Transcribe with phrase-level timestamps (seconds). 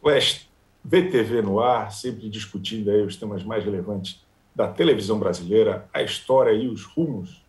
[0.00, 0.48] Flash
[0.84, 4.24] VTV no ar, sempre discutindo aí os temas mais relevantes
[4.54, 7.44] da televisão brasileira, a história e os rumos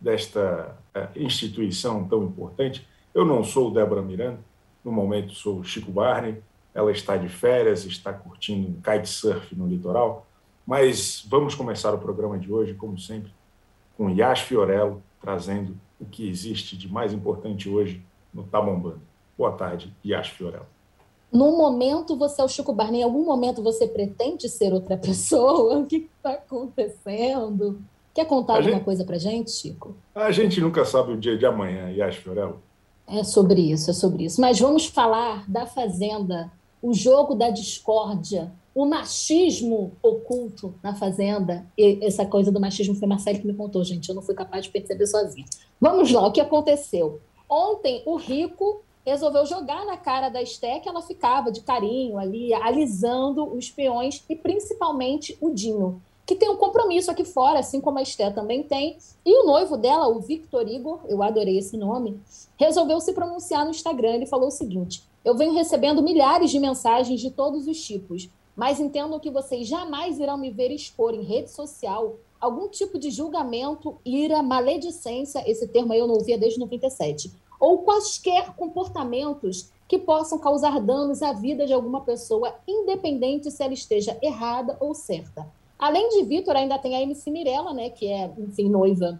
[0.00, 2.86] desta uh, instituição tão importante.
[3.12, 4.38] Eu não sou Débora Miranda,
[4.84, 6.40] no momento sou Chico Barney,
[6.72, 10.26] ela está de férias, está curtindo um kitesurf no litoral,
[10.64, 13.32] mas vamos começar o programa de hoje, como sempre,
[13.96, 19.00] com Yas Fiorello, trazendo o que existe de mais importante hoje no Tá Bombando.
[19.36, 20.77] Boa tarde, Yas Fiorello.
[21.32, 25.78] No momento você é o Chico Barney, em algum momento você pretende ser outra pessoa?
[25.78, 27.80] O que está acontecendo?
[28.14, 29.94] Quer contar a alguma gente, coisa para gente, Chico?
[30.14, 32.60] A gente nunca sabe o dia de amanhã, Yas Fiorello.
[33.06, 34.40] É sobre isso, é sobre isso.
[34.40, 36.50] Mas vamos falar da Fazenda,
[36.82, 41.66] o jogo da discórdia, o machismo oculto na Fazenda.
[41.76, 44.08] E essa coisa do machismo foi Marcelo que me contou, gente.
[44.08, 45.46] Eu não fui capaz de perceber sozinha.
[45.80, 47.20] Vamos lá, o que aconteceu?
[47.48, 52.52] Ontem, o Rico resolveu jogar na cara da Esté que ela ficava de carinho ali,
[52.52, 57.98] alisando os peões e principalmente o Dinho, que tem um compromisso aqui fora, assim como
[57.98, 58.98] a Esté também tem.
[59.24, 62.20] E o noivo dela, o Victor Igor, eu adorei esse nome,
[62.56, 64.14] resolveu se pronunciar no Instagram.
[64.14, 68.78] Ele falou o seguinte: Eu venho recebendo milhares de mensagens de todos os tipos, mas
[68.78, 73.98] entendo que vocês jamais irão me ver expor em rede social algum tipo de julgamento,
[74.04, 80.38] ira, maledicência, esse termo aí eu não ouvia desde 97, ou quaisquer comportamentos que possam
[80.38, 85.46] causar danos à vida de alguma pessoa, independente se ela esteja errada ou certa.
[85.78, 89.18] Além de Vitor, ainda tem a MC Mirella, né, que é, enfim, noiva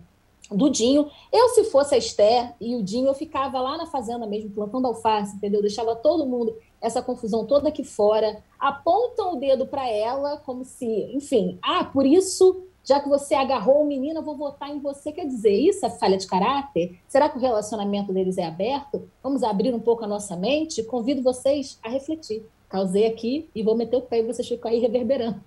[0.51, 1.09] do Dinho.
[1.33, 4.87] Eu, se fosse a Esther e o Dinho, eu ficava lá na fazenda mesmo, plantando
[4.87, 5.63] alface, entendeu?
[5.63, 10.87] Deixava todo mundo, essa confusão toda aqui fora, apontam o dedo para ela, como se,
[11.15, 15.13] enfim, ah, por isso já que você agarrou o menino, eu vou votar em você.
[15.13, 16.99] Quer dizer, isso é falha de caráter?
[17.07, 19.07] Será que o relacionamento deles é aberto?
[19.23, 20.83] Vamos abrir um pouco a nossa mente?
[20.83, 22.43] Convido vocês a refletir.
[22.67, 25.39] Causei aqui e vou meter o pé e vocês ficam aí reverberando.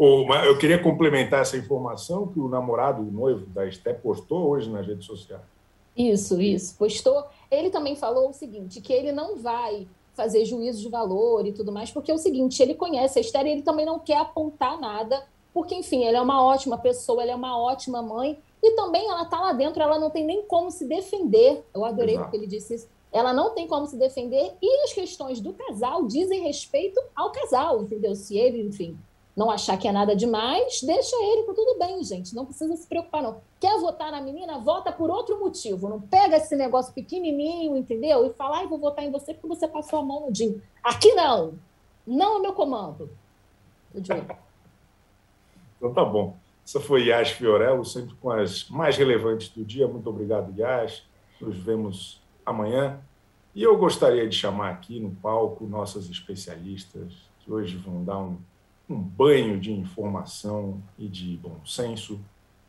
[0.00, 4.86] eu queria complementar essa informação que o namorado, o noivo da Esté, postou hoje nas
[4.86, 5.42] redes sociais.
[5.94, 7.26] Isso, isso, postou.
[7.50, 11.72] Ele também falou o seguinte, que ele não vai fazer juízo de valor e tudo
[11.72, 14.80] mais, porque é o seguinte, ele conhece a Esther e ele também não quer apontar
[14.80, 19.08] nada, porque, enfim, ela é uma ótima pessoa, ela é uma ótima mãe, e também
[19.08, 21.64] ela está lá dentro, ela não tem nem como se defender.
[21.74, 22.30] Eu adorei Exato.
[22.30, 22.88] porque ele disse isso.
[23.12, 27.82] Ela não tem como se defender, e as questões do casal dizem respeito ao casal,
[27.82, 28.14] entendeu?
[28.16, 28.98] Se ele, enfim,
[29.36, 32.34] não achar que é nada demais, deixa ele, tá tudo bem, gente.
[32.34, 33.40] Não precisa se preocupar, não.
[33.58, 34.58] Quer votar na menina?
[34.60, 35.88] Vota por outro motivo.
[35.88, 38.24] Não pega esse negócio pequenininho, entendeu?
[38.26, 40.62] E fala, ai, vou votar em você porque você passou a mão no Dinho.
[40.82, 41.54] Aqui não.
[42.06, 43.10] Não é meu comando.
[45.78, 46.36] então tá bom.
[46.64, 49.88] Essa foi Yas Fiorello, sempre com as mais relevantes do dia.
[49.88, 51.02] Muito obrigado, Yas.
[51.40, 53.00] Nos vemos amanhã.
[53.52, 58.38] E eu gostaria de chamar aqui no palco nossas especialistas, que hoje vão dar um
[58.88, 62.20] um banho de informação e de bom senso.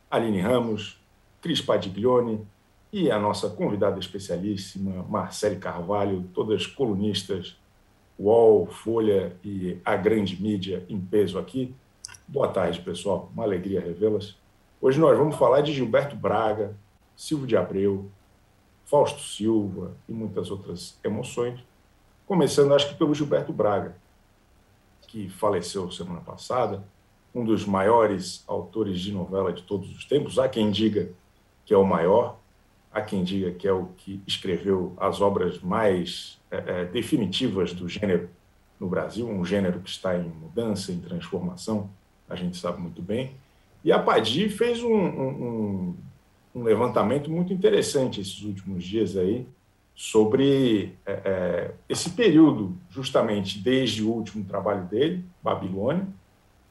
[0.09, 0.99] Aline Ramos,
[1.41, 2.45] Cris Padiglione
[2.91, 7.57] e a nossa convidada especialíssima, Marcele Carvalho, todas colunistas,
[8.17, 11.75] UOL, Folha e a grande mídia em peso aqui.
[12.25, 13.29] Boa tarde, pessoal.
[13.33, 14.37] Uma alegria revê-las.
[14.79, 16.75] Hoje nós vamos falar de Gilberto Braga,
[17.15, 18.09] Silvio de Abreu,
[18.85, 21.59] Fausto Silva e muitas outras emoções.
[22.25, 23.95] Começando, acho que pelo Gilberto Braga
[25.15, 26.83] que faleceu semana passada,
[27.33, 30.37] um dos maiores autores de novela de todos os tempos.
[30.37, 31.09] Há quem diga
[31.65, 32.37] que é o maior,
[32.91, 37.87] há quem diga que é o que escreveu as obras mais é, é, definitivas do
[37.87, 38.29] gênero
[38.77, 41.89] no Brasil, um gênero que está em mudança, em transformação,
[42.27, 43.35] a gente sabe muito bem.
[43.85, 45.95] E a Padi fez um, um,
[46.53, 49.47] um levantamento muito interessante esses últimos dias aí,
[49.95, 56.05] sobre é, é, esse período, justamente desde o último trabalho dele, Babilônia,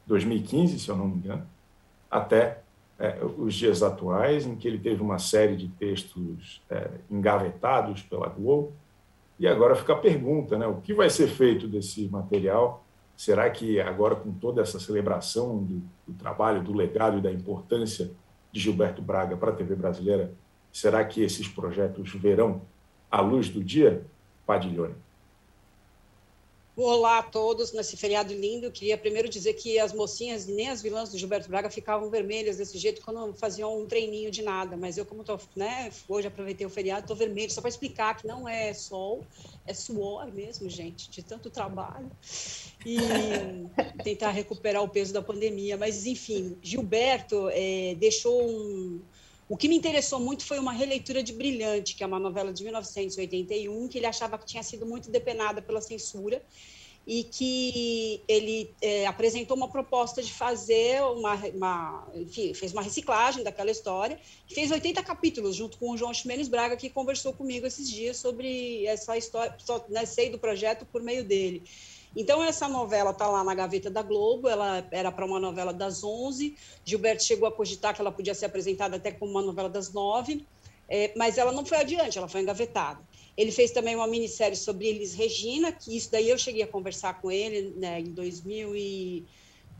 [0.07, 1.47] 2015, se eu não me engano,
[2.11, 2.60] até
[2.98, 8.28] é, os dias atuais, em que ele teve uma série de textos é, engavetados pela
[8.28, 8.75] Globo.
[9.39, 10.66] E agora fica a pergunta, né?
[10.66, 12.84] O que vai ser feito desse material?
[13.16, 18.10] Será que agora, com toda essa celebração do, do trabalho, do legado e da importância
[18.53, 20.33] de Gilberto Braga para a TV brasileira,
[20.71, 22.63] será que esses projetos verão
[23.15, 24.05] à luz do dia,
[24.45, 24.97] Padilhone.
[26.77, 28.72] Olá a todos nesse feriado lindo.
[28.72, 32.77] Queria primeiro dizer que as mocinhas, nem as vilãs do Gilberto Braga, ficavam vermelhas desse
[32.77, 34.77] jeito quando faziam um treininho de nada.
[34.77, 38.27] Mas eu, como tô, né, hoje aproveitei o feriado, estou vermelho, só para explicar que
[38.27, 39.25] não é sol,
[39.65, 42.10] é suor mesmo, gente, de tanto trabalho.
[42.84, 42.99] E
[44.03, 45.77] tentar recuperar o peso da pandemia.
[45.77, 49.01] Mas, enfim, Gilberto é, deixou um
[49.49, 52.63] O que me interessou muito foi uma releitura de Brilhante, que é uma novela de
[52.63, 56.43] 1981, que ele achava que tinha sido muito depenada pela censura
[57.07, 63.45] e que ele é, apresentou uma proposta de fazer uma, uma, enfim, fez uma reciclagem
[63.45, 64.19] daquela história,
[64.49, 68.87] fez 80 capítulos junto com o João Ximenes Braga, que conversou comigo esses dias sobre
[68.87, 71.63] essa história, só, né, sei do projeto por meio dele.
[72.16, 76.05] Então, essa novela está lá na gaveta da Globo, ela era para uma novela das
[76.05, 79.93] 11, Gilberto chegou a cogitar que ela podia ser apresentada até como uma novela das
[79.93, 80.47] 9,
[80.89, 83.01] é, mas ela não foi adiante, ela foi engavetada.
[83.37, 87.21] Ele fez também uma minissérie sobre Elis Regina, que isso daí eu cheguei a conversar
[87.21, 89.27] com ele né, em 2000 e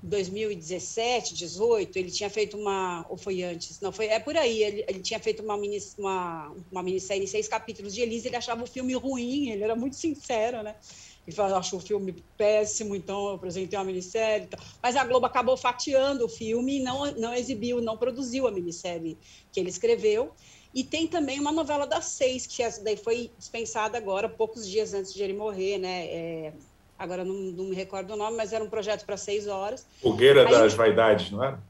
[0.05, 4.85] 2017, 18, ele tinha feito uma, ou foi antes, não, foi, é por aí, ele,
[4.87, 8.63] ele tinha feito uma, mini, uma, uma minissérie em seis capítulos de Elise, ele achava
[8.63, 10.77] o filme ruim, ele era muito sincero, né?
[11.26, 14.49] Ele falou, achou o filme péssimo, então eu apresentei uma minissérie.
[14.82, 19.17] Mas a Globo acabou fatiando o filme e não, não exibiu, não produziu a minissérie
[19.50, 20.32] que ele escreveu.
[20.75, 25.15] E tem também uma novela das seis, que daí foi dispensada agora, poucos dias antes
[25.15, 26.06] de ele morrer, né?
[26.06, 26.53] É,
[26.99, 29.87] agora não, não, me recordo o nome, mas era um projeto para seis horas.
[30.03, 31.62] Fogueira Aí, das Vaidades, não era?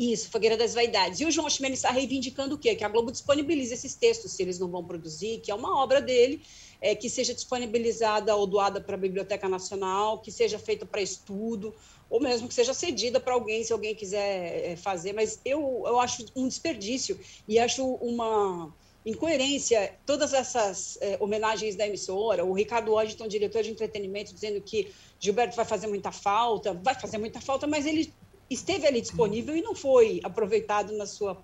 [0.00, 1.20] Isso, Fogueira das Vaidades.
[1.20, 2.74] E o João Ximenes está reivindicando o quê?
[2.74, 6.00] Que a Globo disponibilize esses textos, se eles não vão produzir, que é uma obra
[6.00, 6.40] dele,
[6.80, 11.74] é, que seja disponibilizada ou doada para a Biblioteca Nacional, que seja feita para estudo,
[12.08, 15.12] ou mesmo que seja cedida para alguém, se alguém quiser é, fazer.
[15.12, 18.74] Mas eu, eu acho um desperdício e acho uma
[19.04, 22.42] incoerência todas essas é, homenagens da emissora.
[22.42, 27.18] O Ricardo Washington, diretor de entretenimento, dizendo que Gilberto vai fazer muita falta, vai fazer
[27.18, 28.10] muita falta, mas ele
[28.50, 31.42] esteve ali disponível e não foi aproveitado na sua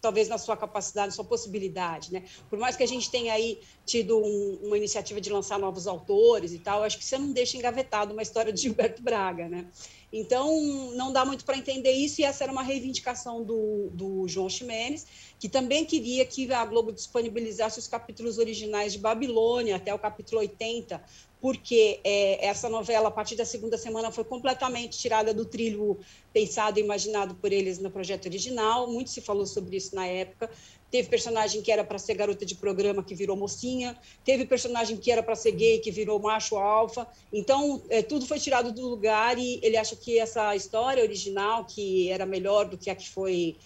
[0.00, 2.22] talvez na sua capacidade, na sua possibilidade, né?
[2.48, 6.52] Por mais que a gente tenha aí tido um, uma iniciativa de lançar novos autores
[6.52, 9.66] e tal, acho que você não deixa engavetado uma história de Gilberto Braga, né?
[10.10, 10.62] Então,
[10.94, 15.06] não dá muito para entender isso, e essa era uma reivindicação do, do João Ximenes,
[15.38, 20.40] que também queria que a Globo disponibilizasse os capítulos originais de Babilônia, até o capítulo
[20.40, 21.02] 80,
[21.40, 25.98] porque é, essa novela, a partir da segunda semana, foi completamente tirada do trilho
[26.32, 28.90] pensado e imaginado por eles no projeto original.
[28.90, 30.50] Muito se falou sobre isso na época.
[30.90, 33.94] Teve personagem que era para ser garota de programa que virou mocinha,
[34.24, 37.06] teve personagem que era para ser gay que virou macho alfa.
[37.30, 42.10] Então, é, tudo foi tirado do lugar e ele acha que essa história original, que
[42.10, 43.56] era melhor do que a que foi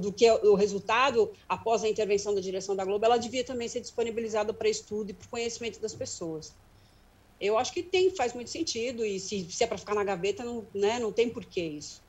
[0.00, 3.80] do que o resultado após a intervenção da direção da Globo, ela devia também ser
[3.80, 6.54] disponibilizada para estudo e para conhecimento das pessoas.
[7.38, 10.42] Eu acho que tem, faz muito sentido e se, se é para ficar na gaveta,
[10.42, 12.02] não, né, não tem porquê isso.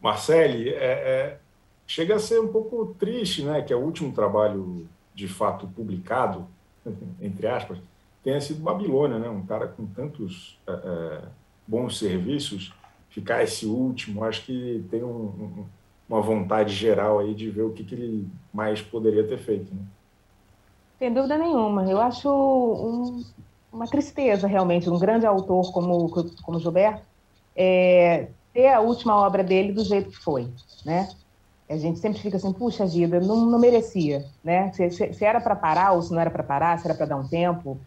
[0.00, 1.38] Marcele, é, é
[1.86, 6.46] chega a ser um pouco triste, né, que é o último trabalho de fato publicado,
[7.20, 7.78] entre aspas,
[8.22, 11.22] tenha sido Babilônia, né, um cara com tantos é,
[11.66, 12.72] bons serviços,
[13.10, 15.64] ficar esse último, acho que tem um, um,
[16.08, 19.74] uma vontade geral aí de ver o que, que ele mais poderia ter feito.
[19.74, 19.80] Né?
[20.98, 21.84] Sem dúvida nenhuma.
[21.84, 23.24] Eu acho um,
[23.72, 26.08] uma tristeza realmente um grande autor como
[26.42, 27.02] como Gilberto
[27.54, 30.48] é, ter a última obra dele do jeito que foi,
[30.84, 31.08] né?
[31.68, 34.70] A gente sempre fica assim, puxa vida, não, não merecia, né?
[34.72, 37.16] Se, se, era para parar ou se não era para parar, se era para dar
[37.16, 37.78] um tempo,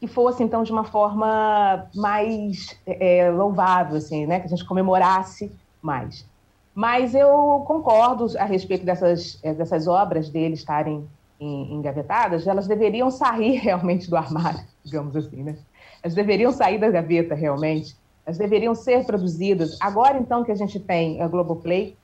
[0.00, 4.40] que fosse então de uma forma mais é, louvável, assim, né?
[4.40, 6.26] Que a gente comemorasse mais.
[6.74, 11.08] Mas eu concordo a respeito dessas, é, dessas obras dele estarem
[11.40, 15.56] engavetadas, elas deveriam sair realmente do armário, digamos assim, né?
[16.02, 19.76] Elas deveriam sair da gaveta realmente, elas deveriam ser produzidas.
[19.80, 21.96] Agora, então, que a gente tem a Globoplay,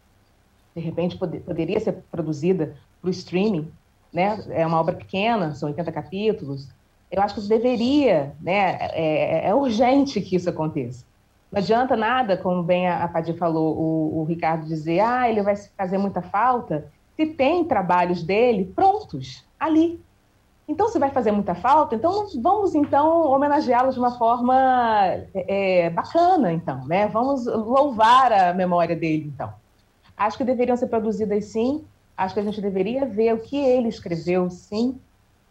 [0.74, 3.70] de repente poder, poderia ser produzida para o streaming,
[4.12, 4.42] né?
[4.50, 6.68] É uma obra pequena, são 80 capítulos.
[7.10, 8.78] Eu acho que isso deveria, né?
[8.92, 11.04] É, é urgente que isso aconteça.
[11.50, 15.40] Não adianta nada, como bem a, a Padir falou, o, o, Ricardo dizer, ah, ele
[15.40, 20.02] vai fazer muita falta, se tem trabalhos dele prontos ali.
[20.66, 24.56] Então, se vai fazer muita falta, então vamos então homenageá-los de uma forma
[25.32, 27.06] é, é, bacana, então, né?
[27.06, 29.52] Vamos louvar a memória dele, então.
[30.16, 31.84] Acho que deveriam ser produzidas sim,
[32.16, 34.98] acho que a gente deveria ver o que ele escreveu, sim.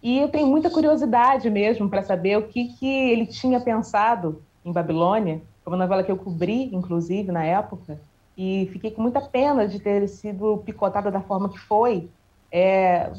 [0.02, 4.72] E eu tenho muita curiosidade mesmo para saber o que, que ele tinha pensado em
[4.72, 8.00] Babilônia, foi uma novela que eu cobri, inclusive, na época,
[8.38, 12.10] e fiquei com muita pena de ter sido picotada da forma que foi.
[12.52, 13.10] É,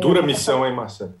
[0.00, 1.14] Dura é, missão, hein, Marcelo?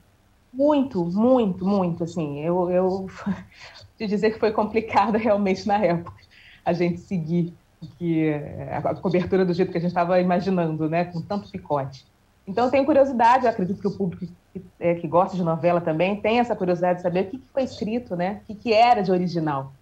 [0.52, 3.06] Muito, muito, muito, assim, eu, eu
[3.96, 6.20] te dizer que foi complicado realmente na época
[6.64, 7.52] a gente seguir
[7.86, 8.32] que
[8.70, 12.06] a cobertura do jeito que a gente estava imaginando, né, com tanto picote.
[12.46, 15.80] Então, eu tenho curiosidade, eu acredito que o público que, é, que, gosta de novela
[15.80, 18.72] também tem essa curiosidade de saber o que, que foi escrito, né, o que, que,
[18.72, 19.72] era de original.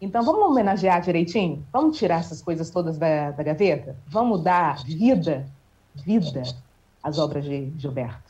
[0.00, 1.64] Então, vamos homenagear direitinho?
[1.72, 3.96] Vamos tirar essas coisas todas da, da gaveta?
[4.06, 5.46] Vamos dar vida
[6.04, 6.42] vida
[7.02, 8.28] às obras de Gilberto?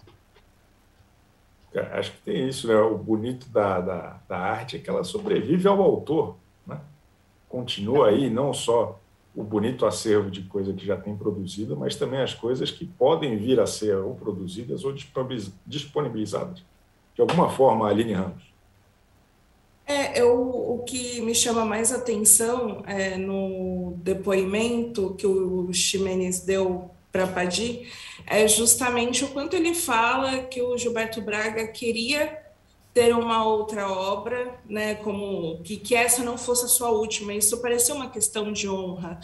[1.92, 2.76] Acho que tem isso, né?
[2.76, 6.80] O bonito da, da, da arte é que ela sobrevive ao autor, né?
[7.48, 8.98] Continua aí não só
[9.34, 13.36] o bonito acervo de coisa que já tem produzida, mas também as coisas que podem
[13.36, 14.92] vir a ser ou produzidas ou
[15.66, 16.62] disponibilizadas.
[17.14, 18.48] De alguma forma, Aline Ramos.
[19.86, 26.90] É, eu, o que me chama mais atenção é, no depoimento que o Ximenes deu
[27.10, 27.88] para Padi
[28.26, 32.47] é justamente o quanto ele fala que o Gilberto Braga queria
[32.98, 37.32] ter uma outra obra, né, como que, que essa não fosse a sua última.
[37.32, 39.20] Isso parecia uma questão de honra.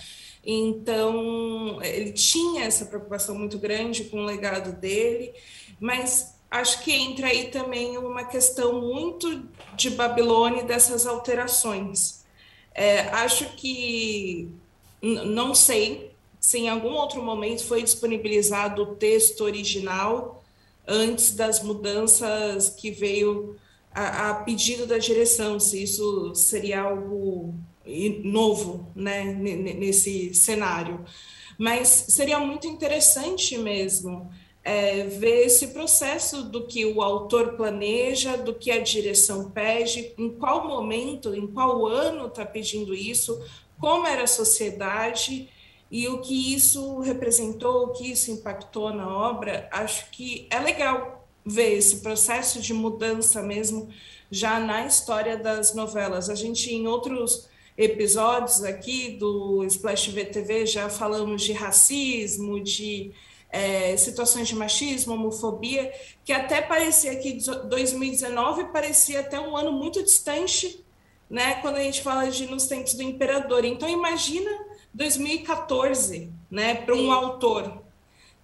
[0.46, 5.34] Então, ele tinha essa preocupação muito grande com o legado dele,
[5.80, 9.42] mas acho que entra aí também uma questão muito
[9.74, 12.24] de Babilônia dessas alterações.
[12.72, 14.48] É, acho que,
[15.02, 20.44] não sei se em algum outro momento foi disponibilizado o texto original
[20.86, 23.58] antes das mudanças que veio
[23.94, 27.54] a, pedido da direção, se isso seria algo
[28.24, 31.04] novo né, nesse cenário.
[31.58, 34.30] Mas seria muito interessante mesmo
[34.64, 40.30] é, ver esse processo do que o autor planeja, do que a direção pede, em
[40.30, 43.40] qual momento, em qual ano está pedindo isso,
[43.78, 45.48] como era a sociedade
[45.90, 49.68] e o que isso representou, o que isso impactou na obra.
[49.70, 53.88] Acho que é legal ver esse processo de mudança mesmo
[54.30, 56.30] já na história das novelas.
[56.30, 63.12] A gente, em outros episódios aqui do Splash VTV, já falamos de racismo, de
[63.50, 65.92] é, situações de machismo, homofobia,
[66.24, 70.84] que até parecia que 2019 parecia até um ano muito distante,
[71.30, 73.64] né, quando a gente fala de nos tempos do imperador.
[73.64, 74.50] Então imagina
[74.92, 77.83] 2014, né, para um autor.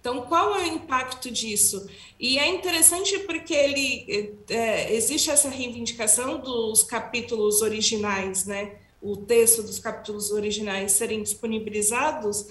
[0.01, 1.87] Então, qual é o impacto disso?
[2.19, 8.77] E é interessante porque ele é, existe essa reivindicação dos capítulos originais, né?
[8.99, 12.47] O texto dos capítulos originais serem disponibilizados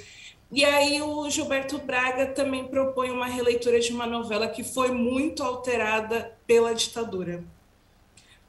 [0.53, 5.45] e aí o Gilberto Braga também propõe uma releitura de uma novela que foi muito
[5.45, 7.45] alterada pela ditadura.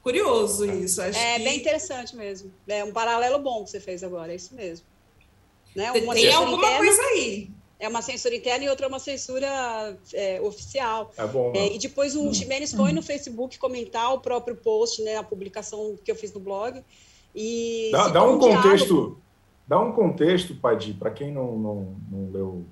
[0.01, 1.00] Curioso isso.
[1.00, 1.43] Acho é que...
[1.43, 2.51] bem interessante mesmo.
[2.67, 4.84] É um paralelo bom que você fez agora, é isso mesmo.
[5.75, 5.91] Né?
[5.91, 7.51] Uma Tem alguma interna, coisa aí.
[7.81, 11.11] É uma censura interna e outra é uma censura é, oficial.
[11.17, 15.17] É bom, é, e depois o Ximenes foi no Facebook comentar o próprio post, né,
[15.17, 16.81] a publicação que eu fiz no blog.
[17.35, 18.88] E dá, dá um contexto.
[18.88, 19.21] Diálogo
[19.71, 22.65] Dá um contexto, Padi, para quem não, não, não leu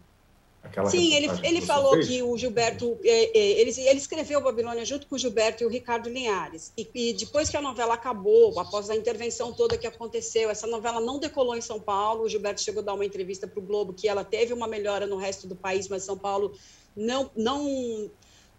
[0.70, 2.08] aquela Sim, ele, ele falou fez.
[2.08, 5.70] que o Gilberto, é, é, ele, ele escreveu Babilônia junto com o Gilberto e o
[5.70, 6.72] Ricardo Linhares.
[6.78, 11.02] E, e, depois que a novela acabou, após a intervenção toda que aconteceu, essa novela
[11.02, 12.24] não decolou em São Paulo.
[12.24, 15.06] O Gilberto chegou a dar uma entrevista para o Globo que ela teve uma melhora
[15.06, 16.54] no resto do país, mas São Paulo
[16.96, 18.10] não, não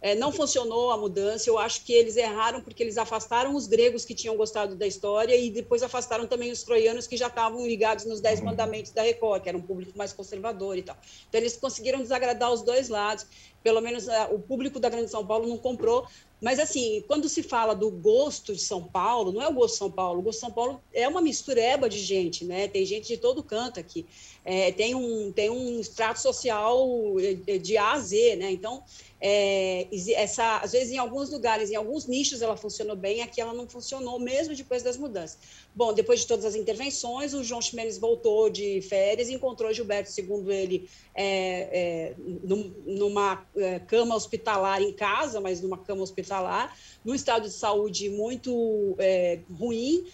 [0.00, 1.48] é, não funcionou a mudança.
[1.48, 5.36] Eu acho que eles erraram porque eles afastaram os gregos que tinham gostado da história
[5.36, 9.42] e depois afastaram também os troianos que já estavam ligados nos Dez Mandamentos da Record,
[9.42, 10.96] que era um público mais conservador e tal.
[11.28, 13.26] Então, eles conseguiram desagradar os dois lados.
[13.62, 16.06] Pelo menos é, o público da Grande São Paulo não comprou.
[16.40, 19.78] Mas, assim, quando se fala do gosto de São Paulo, não é o gosto de
[19.78, 20.20] São Paulo.
[20.20, 22.66] O gosto de São Paulo é uma mistureba de gente, né?
[22.66, 24.06] Tem gente de todo canto aqui.
[24.42, 26.88] É, tem, um, tem um extrato social
[27.20, 28.50] é, de A a Z, né?
[28.50, 28.82] Então,
[29.20, 33.52] é, essa, às vezes, em alguns lugares, em alguns nichos, ela funcionou bem, aqui ela
[33.52, 35.38] não funcionou, mesmo depois das mudanças.
[35.74, 40.10] Bom, depois de todas as intervenções, o João Ximenes voltou de férias e encontrou Gilberto,
[40.10, 42.14] segundo ele, é, é,
[42.84, 48.96] numa é, cama hospitalar em casa, mas numa cama hospitalar, num estado de saúde muito
[48.98, 50.04] é, ruim,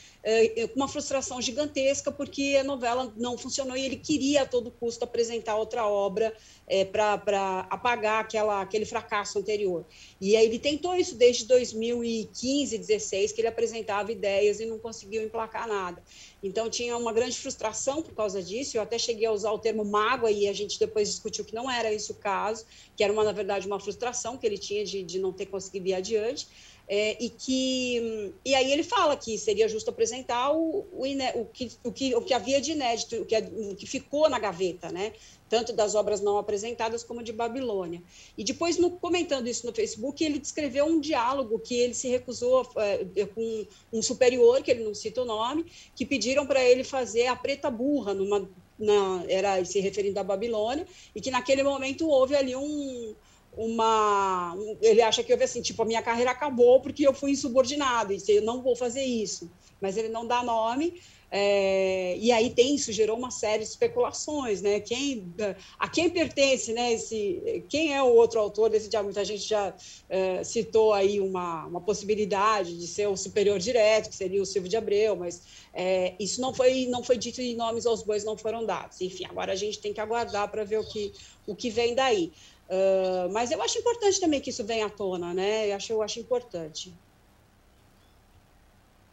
[0.68, 5.04] com uma frustração gigantesca, porque a novela não funcionou e ele queria a todo custo
[5.04, 6.35] apresentar outra obra
[6.66, 9.87] é, para apagar aquela, aquele fracasso anterior.
[10.21, 15.23] E aí ele tentou isso desde 2015, 16, que ele apresentava ideias e não conseguiu
[15.23, 16.02] emplacar nada.
[16.42, 18.76] Então tinha uma grande frustração por causa disso.
[18.76, 21.71] Eu até cheguei a usar o termo mágoa e a gente depois discutiu que não
[21.71, 22.66] era esse o caso,
[22.97, 25.87] que era uma, na verdade uma frustração que ele tinha de, de não ter conseguido
[25.87, 26.49] ir adiante.
[26.88, 31.02] É, e que e aí ele fala que seria justo apresentar o, o,
[31.35, 34.38] o, que, o, que, o que havia de inédito, o que, o que ficou na
[34.38, 35.12] gaveta, né?
[35.49, 38.02] tanto das obras não apresentadas como de Babilônia.
[38.37, 42.69] E depois, no, comentando isso no Facebook, ele descreveu um diálogo que ele se recusou
[42.76, 47.26] é, com um superior, que ele não cita o nome, que pediram para ele fazer
[47.26, 52.35] a preta burra, numa, na, era se referindo à Babilônia, e que naquele momento houve
[52.35, 53.14] ali um,
[53.57, 54.55] uma.
[54.83, 58.23] ele acha que houve assim, tipo, a minha carreira acabou porque eu fui insubordinado, e
[58.29, 59.51] eu não vou fazer isso.
[59.81, 60.95] mas ele não dá nome.
[61.29, 64.79] É, e aí tem isso gerou uma série de especulações, né?
[64.79, 65.35] Quem
[65.77, 66.93] a quem pertence, né?
[66.93, 69.13] Esse quem é o outro autor desse diálogo?
[69.13, 69.75] Muita gente já
[70.09, 74.71] é, citou aí uma, uma possibilidade de ser o superior direto, que seria o Silvio
[74.71, 75.43] de Abreu, mas
[75.75, 79.01] é, isso não foi não foi dito e nomes aos bois não foram dados.
[79.01, 81.13] Enfim, agora a gente tem que aguardar para ver o que
[81.45, 82.33] o que vem daí.
[82.69, 85.71] Uh, mas eu acho importante também que isso venha à tona, né?
[85.71, 86.93] Eu acho, eu acho importante.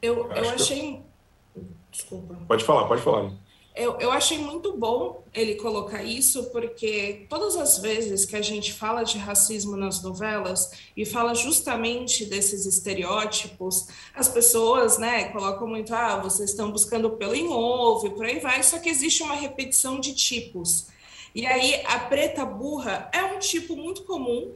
[0.02, 1.02] Eu, eu achei.
[1.92, 2.36] Desculpa.
[2.48, 3.32] Pode falar, pode falar.
[3.76, 8.72] Eu, eu achei muito bom ele colocar isso, porque todas as vezes que a gente
[8.72, 15.94] fala de racismo nas novelas e fala justamente desses estereótipos, as pessoas né, colocam muito,
[15.94, 19.36] ah, vocês estão buscando pelo em ovo e por aí vai, só que existe uma
[19.36, 20.93] repetição de tipos.
[21.34, 24.54] E aí a preta burra é um tipo muito comum,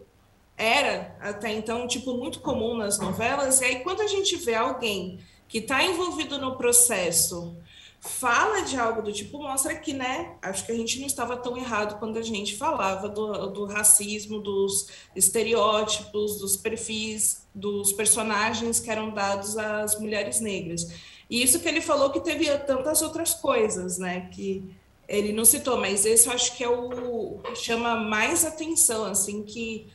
[0.55, 4.55] era até então um tipo muito comum nas novelas, e aí quando a gente vê
[4.55, 7.57] alguém que está envolvido no processo
[7.99, 11.57] fala de algo do tipo, mostra que, né, acho que a gente não estava tão
[11.57, 18.89] errado quando a gente falava do, do racismo, dos estereótipos, dos perfis, dos personagens que
[18.89, 20.87] eram dados às mulheres negras.
[21.29, 24.63] E isso que ele falou que teve tantas outras coisas, né, que
[25.07, 29.87] ele não citou, mas esse eu acho que é o chama mais atenção, assim, que,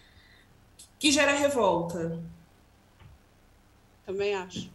[0.99, 2.19] que gera revolta.
[4.07, 4.71] Também acho.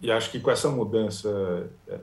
[0.00, 1.98] E acho que com essa mudança é,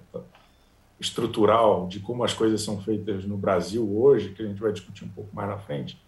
[1.00, 5.04] estrutural de como as coisas são feitas no Brasil hoje, que a gente vai discutir
[5.04, 6.00] um pouco mais na frente,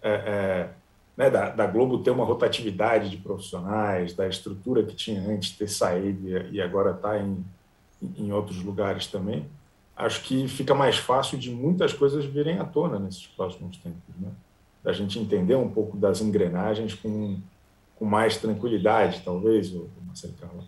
[0.00, 0.70] é, é,
[1.16, 5.68] né, da, da, Globo ter uma rotatividade de profissionais, da estrutura que tinha antes ter
[5.68, 7.44] saído e, agora está em,
[8.16, 9.44] em outros lugares também,
[9.98, 14.30] acho que fica mais fácil de muitas coisas virem à tona nesses próximos tempos, né?
[14.82, 17.36] Da gente entender um pouco das engrenagens com,
[17.96, 20.64] com mais tranquilidade, talvez, o Marcelo Carla.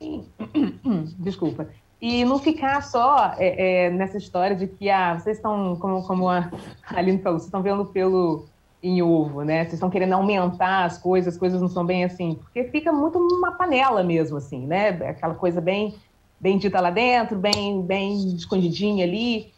[1.18, 1.68] Desculpa.
[2.00, 6.28] E não ficar só é, é, nessa história de que ah, vocês estão, como, como
[6.28, 6.50] a
[6.86, 8.46] Aline falou, vocês estão vendo pelo
[8.80, 9.62] em ovo, né?
[9.62, 13.18] Vocês estão querendo aumentar as coisas, as coisas não são bem assim, porque fica muito
[13.18, 14.90] uma panela mesmo, assim, né?
[14.90, 15.96] Aquela coisa bem
[16.40, 19.52] bem dita lá dentro, bem, bem escondidinha ali.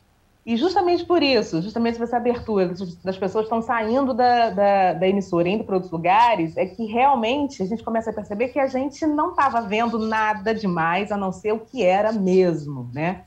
[0.44, 5.08] E justamente por isso, justamente por essa abertura das pessoas estão saindo da, da, da,
[5.08, 8.66] emissora, indo para outros lugares, é que realmente a gente começa a perceber que a
[8.66, 13.24] gente não estava vendo nada demais a não ser o que era mesmo, né?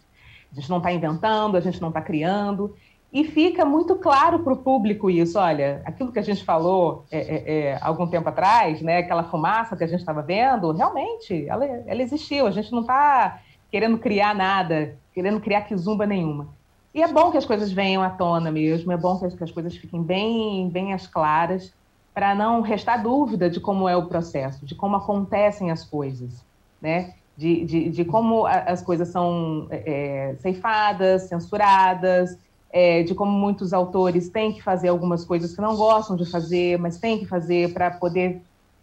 [0.52, 2.76] A gente não está inventando, a gente não está criando.
[3.14, 7.20] E fica muito claro para o público isso, olha, aquilo que a gente falou é,
[7.20, 11.64] é, é, algum tempo atrás, né, aquela fumaça que a gente estava vendo, realmente, ela,
[11.64, 16.48] ela existiu, a gente não está querendo criar nada, querendo criar quizumba nenhuma.
[16.92, 19.44] E é bom que as coisas venham à tona mesmo, é bom que as, que
[19.44, 21.72] as coisas fiquem bem, bem às claras,
[22.16, 26.44] para não restar dúvida de como é o processo, de como acontecem as coisas,
[26.82, 27.14] né?
[27.38, 32.38] De, de, de como as coisas são é, é ceifadas, censuradas,
[32.74, 36.80] é, de como muitos autores têm que fazer algumas coisas que não gostam de fazer,
[36.80, 38.42] mas têm que fazer para poder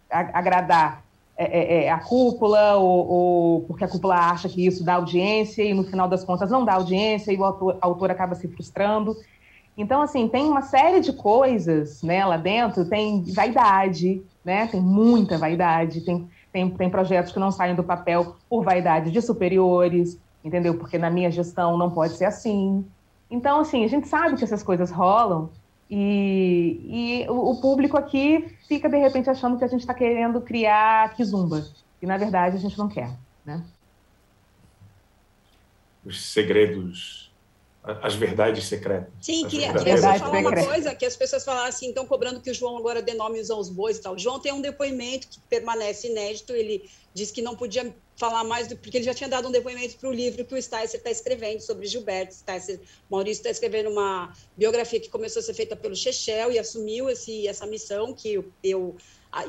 [0.09, 1.03] agradar
[1.37, 5.63] é, é, é, a cúpula, ou, ou, porque a cúpula acha que isso dá audiência
[5.63, 9.15] e no final das contas não dá audiência e o autor, autor acaba se frustrando.
[9.77, 14.67] Então, assim, tem uma série de coisas né, lá dentro, tem vaidade, né?
[14.67, 19.21] Tem muita vaidade, tem, tem, tem projetos que não saem do papel por vaidade de
[19.21, 20.77] superiores, entendeu?
[20.77, 22.85] Porque na minha gestão não pode ser assim.
[23.31, 25.49] Então, assim, a gente sabe que essas coisas rolam
[25.89, 30.41] e, e o, o, público aqui fica, de repente, achando que a gente está querendo
[30.41, 31.65] criar kizumba.
[32.01, 33.63] E, na verdade, a gente não quer, né?
[36.05, 37.31] Os segredos
[37.83, 39.11] as verdades secretas.
[39.19, 42.51] Sim, queria, queria só falar uma coisa, que as pessoas falaram assim, estão cobrando que
[42.51, 44.13] o João agora dê nomes aos bois e tal.
[44.13, 47.91] O João tem um depoimento que permanece inédito, ele disse que não podia
[48.21, 50.61] falar mais, do, porque ele já tinha dado um depoimento para o livro que o
[50.61, 52.79] Sticer está escrevendo sobre Gilberto Sticer.
[53.09, 57.47] Maurício está escrevendo uma biografia que começou a ser feita pelo Chechel e assumiu esse,
[57.47, 58.95] essa missão que eu, eu,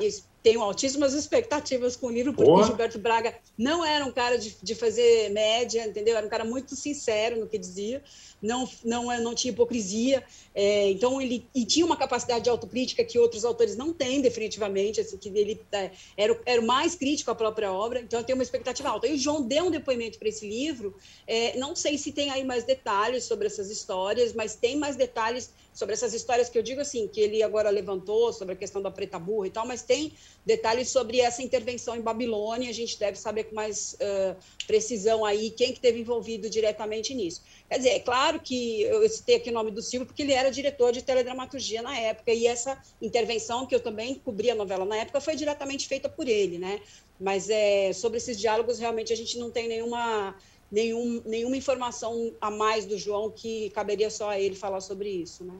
[0.01, 2.65] eu tenho altíssimas expectativas com o livro, porque Porra.
[2.65, 6.17] Gilberto Braga não era um cara de, de fazer média, entendeu?
[6.17, 8.03] Era um cara muito sincero no que dizia,
[8.43, 13.17] não, não, não tinha hipocrisia, é, então ele e tinha uma capacidade de autocrítica que
[13.17, 17.71] outros autores não têm, definitivamente, assim, que ele é, era, era mais crítico à própria
[17.71, 19.07] obra, então eu tenho uma expectativa alta.
[19.07, 20.93] E o João deu um depoimento para esse livro,
[21.25, 25.51] é, não sei se tem aí mais detalhes sobre essas histórias, mas tem mais detalhes
[25.73, 28.91] sobre essas histórias que eu digo assim, que ele agora levantou sobre a questão da
[28.91, 30.13] preta burra e tal, mas tem
[30.45, 32.69] detalhes sobre essa intervenção em Babilônia.
[32.69, 34.35] A gente deve saber com mais uh,
[34.67, 37.41] precisão aí quem que teve envolvido diretamente nisso.
[37.67, 40.51] Quer dizer, é claro que eu citei aqui o nome do Silvio porque ele era
[40.51, 44.97] diretor de teledramaturgia na época e essa intervenção que eu também cobri a novela na
[44.97, 46.79] época foi diretamente feita por ele, né?
[47.19, 50.35] Mas é, sobre esses diálogos realmente a gente não tem nenhuma
[50.73, 55.45] nenhum, nenhuma informação a mais do João que caberia só a ele falar sobre isso,
[55.45, 55.53] né?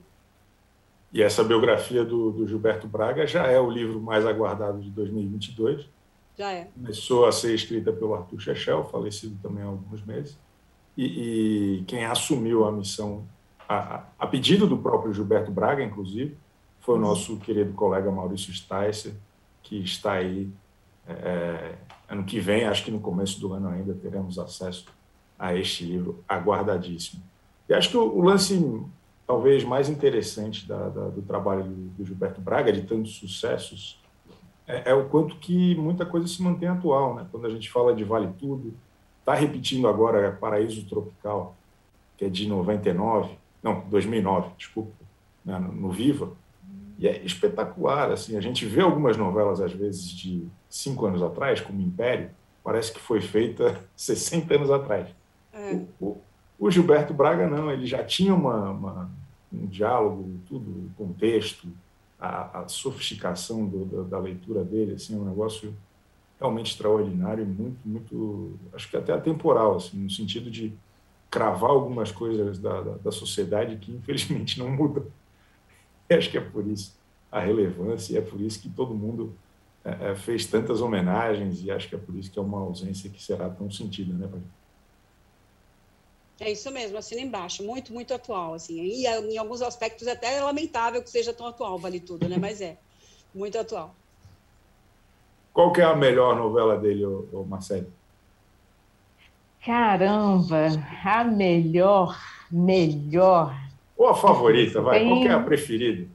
[1.14, 5.88] E essa biografia do, do, Gilberto Braga já é o livro mais aguardado de 2022.
[6.36, 6.68] Já é.
[6.74, 10.36] Começou a ser escrita pelo Arthur Chechel, falecido também há alguns meses.
[10.98, 13.26] E, e quem assumiu a missão,
[13.68, 16.38] a, a, pedido do próprio Gilberto Braga, inclusive,
[16.80, 17.04] foi o uhum.
[17.04, 19.14] nosso querido colega Maurício Sticer,
[19.62, 20.52] que está aí
[21.08, 21.76] é,
[22.08, 24.86] ano que vem, acho que no começo do ano ainda teremos acesso
[25.38, 27.24] a este livro aguardadíssimo.
[27.68, 28.84] E acho que o, o lance
[29.26, 34.02] talvez mais interessante da, da, do trabalho do, do, Gilberto Braga, de tantos sucessos,
[34.68, 37.16] é, é, o quanto que muita coisa se mantém atual.
[37.16, 37.26] Né?
[37.32, 38.74] Quando a gente fala de Vale Tudo,
[39.24, 41.56] está repetindo agora Paraíso Tropical,
[42.18, 44.92] que é de 99, não, 2009, desculpa,
[45.46, 45.58] né?
[45.58, 46.32] no, no Viva,
[47.00, 48.12] e é espetacular.
[48.12, 52.30] Assim, a gente vê algumas novelas, às vezes, de cinco anos atrás, como Império,
[52.62, 55.08] parece que foi feita 60 anos atrás.
[55.54, 55.74] É.
[55.74, 56.22] O, o,
[56.60, 59.12] o, Gilberto Braga, não, ele já tinha uma, uma
[59.52, 61.68] um diálogo, tudo, o contexto,
[62.20, 65.74] a, a sofisticação do, da, da, leitura dele, assim, é um negócio
[66.44, 70.74] realmente extraordinário muito, muito, acho que até atemporal, assim, no sentido de
[71.32, 75.06] cravar algumas coisas da, da, da sociedade que, infelizmente, não mudam.
[76.10, 77.02] Acho que é por isso
[77.32, 79.36] a relevância, e é por isso que todo mundo
[79.84, 83.10] é, é, fez tantas homenagens, e acho que é por isso que é uma ausência
[83.10, 84.46] que será tão sentida, né, Padre?
[86.42, 90.42] É isso mesmo, assina embaixo, muito, muito atual, assim, e em alguns aspectos até é
[90.42, 92.78] lamentável que seja tão atual, vale tudo, né, mas é,
[93.34, 93.96] muito atual.
[95.54, 97.88] Qual que é a melhor novela dele, o Marcelo?
[99.64, 100.68] Caramba,
[101.06, 102.20] a melhor,
[102.52, 103.56] melhor.
[103.96, 105.10] Ou a favorita, vai, Tem...
[105.10, 106.08] qual que é a preferida?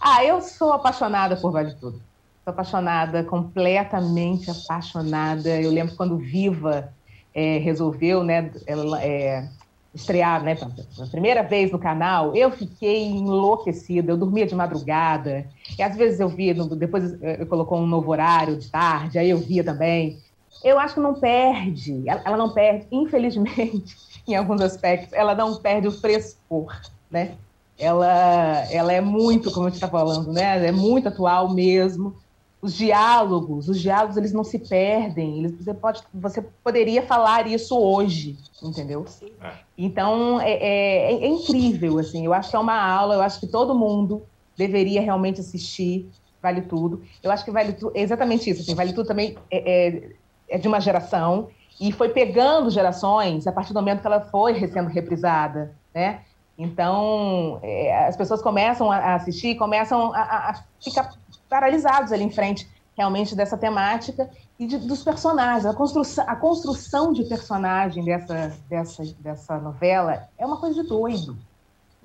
[0.00, 2.00] Ah, eu sou apaixonada por Vale Tudo.
[2.44, 5.48] Sou apaixonada, completamente apaixonada.
[5.60, 6.92] Eu lembro quando Viva
[7.34, 8.52] é, resolveu né,
[9.00, 9.48] é,
[9.94, 14.10] estrear né, pela primeira vez no canal, eu fiquei enlouquecida.
[14.10, 15.46] Eu dormia de madrugada.
[15.78, 19.38] E às vezes eu via, depois eu colocou um novo horário de tarde, aí eu
[19.38, 20.18] via também.
[20.62, 25.86] Eu acho que não perde, ela não perde, infelizmente, em alguns aspectos, ela não perde
[25.88, 26.74] o frescor,
[27.10, 27.32] né?
[27.78, 30.66] Ela, ela é muito, como a gente está falando, né?
[30.66, 32.16] É muito atual mesmo
[32.64, 35.40] os diálogos, os diálogos eles não se perdem.
[35.40, 39.04] Eles, você, pode, você poderia falar isso hoje, entendeu?
[39.42, 39.52] É.
[39.76, 42.24] Então é, é, é, incrível, assim.
[42.24, 43.16] Eu acho que é uma aula.
[43.16, 44.22] Eu acho que todo mundo
[44.56, 46.08] deveria realmente assistir.
[46.42, 47.02] Vale tudo.
[47.22, 47.92] Eu acho que vale tudo.
[47.94, 48.62] É exatamente isso.
[48.62, 50.12] Assim, vale tudo também é, é,
[50.48, 51.48] é de uma geração
[51.78, 56.22] e foi pegando gerações a partir do momento que ela foi sendo reprisada, né?
[56.56, 57.60] Então,
[58.06, 61.12] as pessoas começam a assistir, começam a, a, ficar
[61.48, 65.66] paralisados ali em frente realmente dessa temática e de, dos personagens.
[65.66, 71.36] A construção, a construção de personagem dessa, dessa, dessa novela é uma coisa de doido.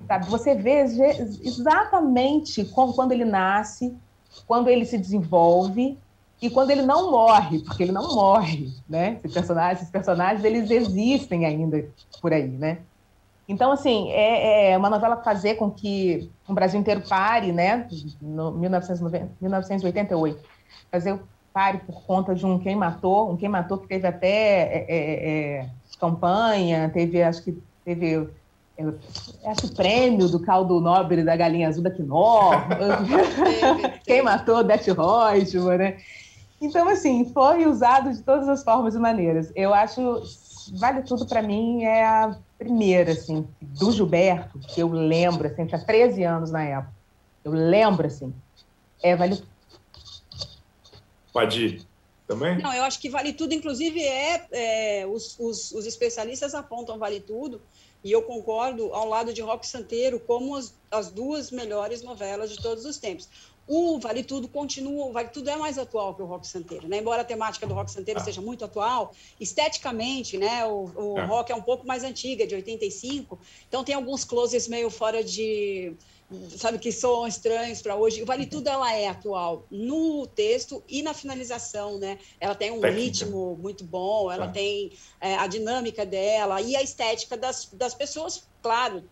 [0.06, 0.26] Sabe?
[0.26, 0.80] Você vê
[1.42, 3.96] exatamente quando ele nasce,
[4.46, 5.98] quando ele se desenvolve
[6.40, 9.20] e quando ele não morre, porque ele não morre, né?
[9.22, 11.86] Esse personagem, esses personagens, eles existem ainda
[12.20, 12.78] por aí, né?
[13.50, 17.88] Então, assim, é, é uma novela fazer com que o Brasil inteiro pare, né?
[18.22, 20.38] No 1990, 1988.
[20.88, 21.18] Fazer
[21.52, 25.58] pare por conta de um quem matou, um quem matou que teve até é, é,
[25.58, 28.28] é campanha, teve, acho que teve
[28.78, 28.84] é,
[29.46, 32.52] acho que prêmio do caldo nobre da galinha azul da Quinó,
[34.06, 35.96] quem matou Beth Reutemann, né?
[36.60, 39.50] Então, assim, foi usado de todas as formas e maneiras.
[39.56, 40.22] Eu acho,
[40.78, 45.82] vale tudo para mim, é a primeira, assim, do Gilberto, que eu lembro, assim, tinha
[45.82, 46.94] 13 anos na época.
[47.42, 48.34] Eu lembro, assim,
[49.02, 49.42] é Vale
[51.32, 51.86] Pode ir.
[52.26, 52.58] Também?
[52.58, 57.18] Não, eu acho que Vale Tudo, inclusive, é, é os, os, os, especialistas apontam Vale
[57.18, 57.62] Tudo,
[58.04, 62.62] e eu concordo ao lado de Rock Santeiro como as, as duas melhores novelas de
[62.62, 63.28] todos os tempos.
[63.72, 66.98] O Vale Tudo continua, o Vale Tudo é mais atual que o Rock Santeiro, né?
[66.98, 68.24] Embora a temática do Rock Santeiro ah.
[68.24, 70.66] seja muito atual, esteticamente, né?
[70.66, 71.24] O, o é.
[71.24, 75.94] rock é um pouco mais antiga, de 85, então tem alguns closes meio fora de,
[76.56, 78.20] sabe, que são estranhos para hoje.
[78.20, 82.18] O Vale Tudo ela é atual no texto e na finalização, né?
[82.40, 83.00] Ela tem um Técnica.
[83.00, 84.50] ritmo muito bom, ela é.
[84.50, 89.04] tem é, a dinâmica dela e a estética das, das pessoas claro,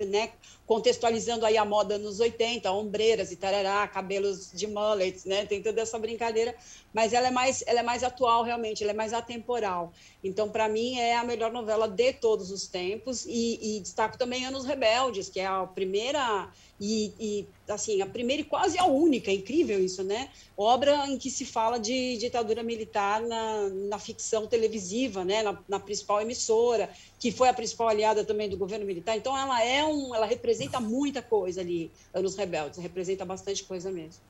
[0.00, 0.32] né,
[0.66, 5.80] contextualizando aí a moda nos 80, ombreiras e tarará, cabelos de mullets, né, tem toda
[5.80, 6.54] essa brincadeira,
[6.92, 9.92] mas ela é mais, ela é mais atual realmente, ela é mais atemporal.
[10.22, 14.44] Então, para mim, é a melhor novela de todos os tempos e, e destaco também
[14.46, 19.30] Anos Rebeldes, que é a primeira e, e, assim, a primeira e quase a única,
[19.30, 20.28] é incrível isso, né?
[20.56, 25.42] Obra em que se fala de ditadura militar na, na ficção televisiva, né?
[25.42, 29.16] Na, na, principal emissora, que foi a principal aliada também do governo militar.
[29.16, 34.22] Então, ela é um, ela representa muita coisa ali, Anos Rebeldes, representa bastante coisa mesmo.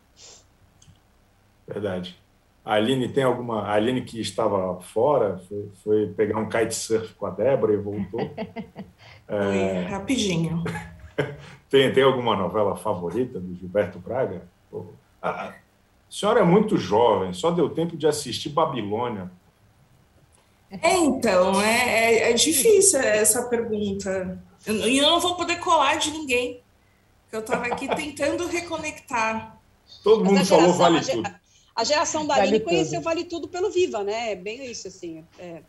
[1.67, 2.17] Verdade.
[2.63, 3.63] A Aline tem alguma.
[3.63, 8.21] A Aline que estava fora, foi, foi pegar um kitesurf com a Débora e voltou.
[9.29, 9.83] é...
[9.89, 10.63] rapidinho.
[11.71, 14.43] Tem, tem alguma novela favorita do Gilberto Braga?
[15.21, 15.55] A, a
[16.09, 19.29] senhora é muito jovem, só deu tempo de assistir Babilônia.
[20.71, 24.41] É, então, é, é, é difícil essa pergunta.
[24.67, 26.63] E eu, eu, não vou poder colar de ninguém.
[27.33, 29.59] Eu estava aqui tentando reconectar.
[30.03, 31.35] Todo mundo falou Vale Tudo.
[31.75, 34.33] A geração da Aline conheceu Vale Tudo pelo Viva, né?
[34.33, 35.25] É bem isso, assim.
[35.39, 35.61] É,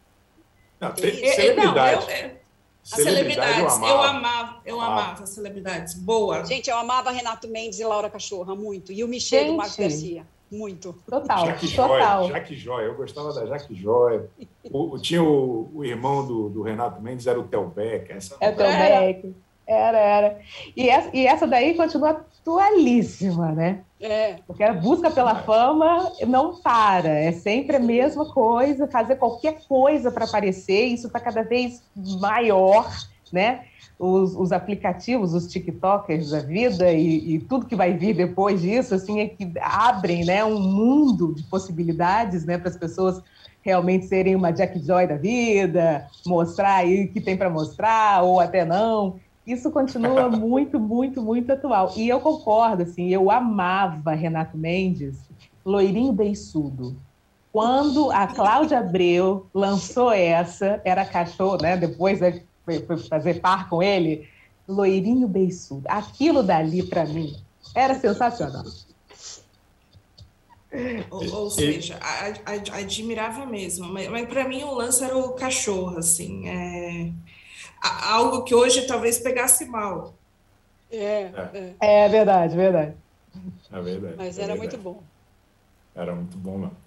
[0.80, 2.06] não, tem, celebridade.
[2.06, 2.45] Não, eu,
[2.92, 5.96] as celebridades, eu amava, eu amava, amava as celebridades.
[5.96, 6.46] Boa.
[6.46, 8.92] Gente, eu amava Renato Mendes e Laura Cachorra, muito.
[8.92, 9.52] E o Michel Gente.
[9.52, 10.28] do Marcos Garcia.
[10.52, 10.94] Muito.
[11.10, 11.48] Total.
[11.48, 12.28] Jaque total.
[12.28, 14.30] Joia, Jaque Joia, eu gostava da Jaque Joia.
[14.72, 18.12] O, tinha o, o, irmão do, do, Renato Mendes, era o Tel Beck.
[18.12, 19.36] Essa é o Tel Beck.
[19.66, 20.40] Era, era.
[20.78, 23.84] E essa, e essa daí continua atualíssima, né?
[24.06, 24.36] É.
[24.46, 30.12] Porque a busca pela fama não para, é sempre a mesma coisa, fazer qualquer coisa
[30.12, 31.84] para aparecer, isso está cada vez
[32.20, 32.88] maior,
[33.32, 33.66] né?
[33.98, 38.94] Os, os, aplicativos, os TikTokers da vida e, e, tudo que vai vir depois disso,
[38.94, 43.24] assim, é que abrem, né, um mundo de possibilidades, né, para as pessoas
[43.62, 48.40] realmente serem uma Jack Joy da vida, mostrar aí o que tem para mostrar ou
[48.40, 49.16] até não.
[49.46, 51.94] Isso continua muito, muito, muito atual.
[51.96, 55.18] E eu concordo, assim, eu amava Renato Mendes,
[55.64, 56.96] loirinho beiçudo.
[57.52, 61.78] Quando a Cláudia Abreu lançou essa, era cachorro, né?
[61.78, 62.20] Depois
[62.66, 64.28] foi fazer par com ele,
[64.68, 65.84] loirinho beiçudo.
[65.88, 67.36] Aquilo dali, para mim,
[67.74, 68.66] era sensacional.
[71.10, 71.98] Ou, ou seja,
[72.74, 73.88] admirava mesmo.
[73.88, 76.50] Mas, mas para mim o lance era o cachorro, assim.
[76.50, 77.12] É
[77.82, 80.14] algo que hoje talvez pegasse mal.
[80.92, 81.32] É,
[81.80, 82.06] é.
[82.06, 82.94] é verdade, verdade.
[83.72, 84.16] É verdade.
[84.18, 84.58] Mas é era verdade.
[84.58, 85.04] muito bom.
[85.96, 86.78] Era muito bom, mano.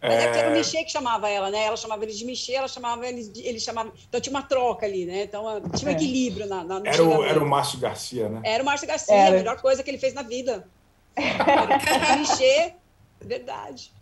[0.00, 1.64] Mas é, é era o Michê que chamava ela, né?
[1.64, 3.90] Ela chamava ele de Michê, ela chamava ele, de, ele chamava.
[4.06, 5.22] Então tinha uma troca ali, né?
[5.22, 5.96] Então tinha um é.
[5.96, 8.42] equilíbrio na, na era, o, era o Márcio Garcia, né?
[8.44, 9.36] Era o Márcio Garcia, era.
[9.36, 10.66] a melhor coisa que ele fez na vida.
[11.16, 12.74] Era o Michê,
[13.20, 13.92] verdade.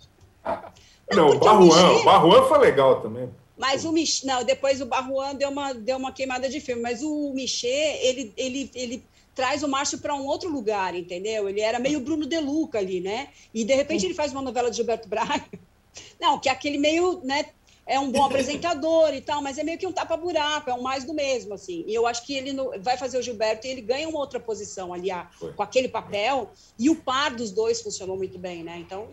[0.44, 3.30] Não, Não o Barruan, o Barruan foi legal também.
[3.56, 4.24] Mas o Mich...
[4.24, 8.32] não, depois o Barruan deu uma, deu uma queimada de filme, mas o Michê, ele,
[8.36, 11.48] ele, ele traz o Márcio para um outro lugar, entendeu?
[11.48, 13.28] Ele era meio Bruno De Luca ali, né?
[13.52, 15.44] E de repente ele faz uma novela de Gilberto Braga.
[16.20, 17.46] Não, que é aquele meio, né,
[17.86, 21.04] é um bom apresentador e tal, mas é meio que um tapa-buraco, é um mais
[21.04, 21.84] do mesmo, assim.
[21.86, 24.38] E eu acho que ele no, vai fazer o Gilberto e ele ganha uma outra
[24.38, 28.78] posição ali, a, com aquele papel, e o par dos dois funcionou muito bem, né?
[28.78, 29.08] Então,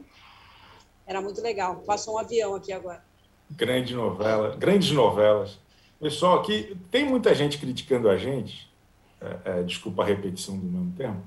[1.06, 1.78] era muito legal.
[1.78, 3.04] Passou um avião aqui agora.
[3.52, 5.60] Grande novela, grandes novelas.
[6.00, 8.72] Pessoal, aqui tem muita gente criticando a gente,
[9.20, 11.22] é, é, desculpa a repetição do mesmo termo,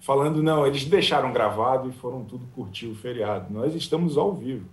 [0.00, 3.52] falando, não, eles deixaram gravado e foram tudo curtir o feriado.
[3.52, 4.68] Nós estamos ao vivo.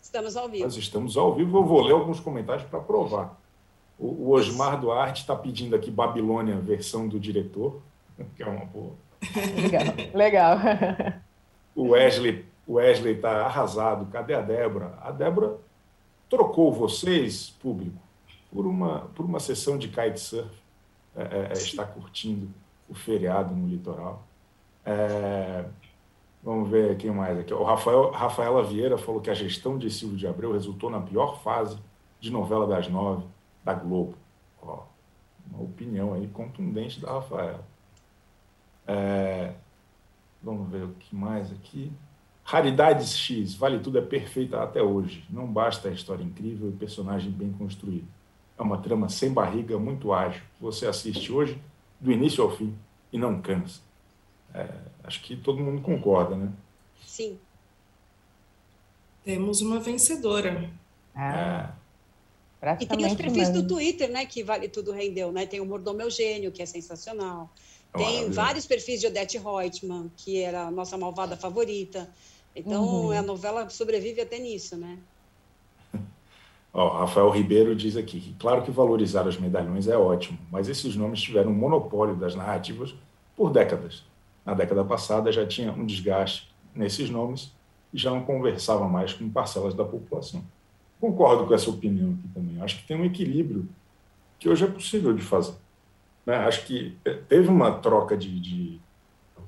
[0.00, 0.64] Estamos ao vivo.
[0.64, 1.58] Nós estamos ao vivo.
[1.58, 3.38] Eu vou ler alguns comentários para provar.
[3.98, 7.82] O, o Osmar Duarte está pedindo aqui Babilônia, versão do diretor,
[8.36, 8.92] que é uma boa.
[9.60, 10.58] Legal, legal.
[11.74, 14.06] O Wesley o Wesley está arrasado.
[14.12, 14.92] Cadê a Débora?
[15.00, 15.56] A Débora
[16.28, 17.98] trocou vocês, público,
[18.50, 20.50] por uma, por uma sessão de kitesurf,
[21.16, 22.48] é, é, é está curtindo
[22.88, 24.22] o feriado no litoral.
[24.84, 25.64] É,
[26.42, 27.52] vamos ver quem mais aqui.
[27.52, 31.42] O Rafael, Rafaela Vieira falou que a gestão de Silvio de Abreu resultou na pior
[31.42, 31.78] fase
[32.20, 33.26] de novela das nove
[33.64, 34.14] da Globo.
[34.62, 34.84] Ó,
[35.50, 37.64] uma opinião aí contundente da Rafaela.
[38.86, 39.52] É,
[40.42, 41.92] vamos ver o que mais aqui.
[42.48, 45.22] Raridades X, Vale Tudo é perfeita até hoje.
[45.28, 48.08] Não basta a história incrível e personagem bem construído.
[48.58, 50.40] É uma trama sem barriga, muito ágil.
[50.58, 51.60] Você assiste hoje,
[52.00, 52.74] do início ao fim,
[53.12, 53.82] e não cansa.
[54.54, 54.66] É,
[55.04, 56.50] acho que todo mundo concorda, né?
[57.04, 57.38] Sim.
[59.22, 60.70] Temos uma vencedora.
[61.14, 61.74] Ah,
[62.62, 62.78] é.
[62.80, 64.24] E tem os perfis do Twitter, né?
[64.24, 65.44] Que Vale Tudo rendeu, né?
[65.44, 67.50] Tem o Mordomo Eugênio, que é sensacional.
[67.94, 72.08] Tem vários perfis de Odete Reutemann, que era a nossa malvada favorita.
[72.58, 73.10] Então, uhum.
[73.12, 74.98] a novela sobrevive até nisso, né?
[76.74, 80.96] Ó, Rafael Ribeiro diz aqui que, claro que valorizar os medalhões é ótimo, mas esses
[80.96, 82.94] nomes tiveram um monopólio das narrativas
[83.36, 84.02] por décadas.
[84.44, 87.52] Na década passada já tinha um desgaste nesses nomes
[87.92, 90.42] e já não conversava mais com parcelas da população.
[91.00, 92.60] Concordo com essa opinião aqui também.
[92.60, 93.68] Acho que tem um equilíbrio
[94.38, 95.54] que hoje é possível de fazer.
[96.26, 96.36] Né?
[96.36, 98.80] Acho que eh, teve uma troca de, de,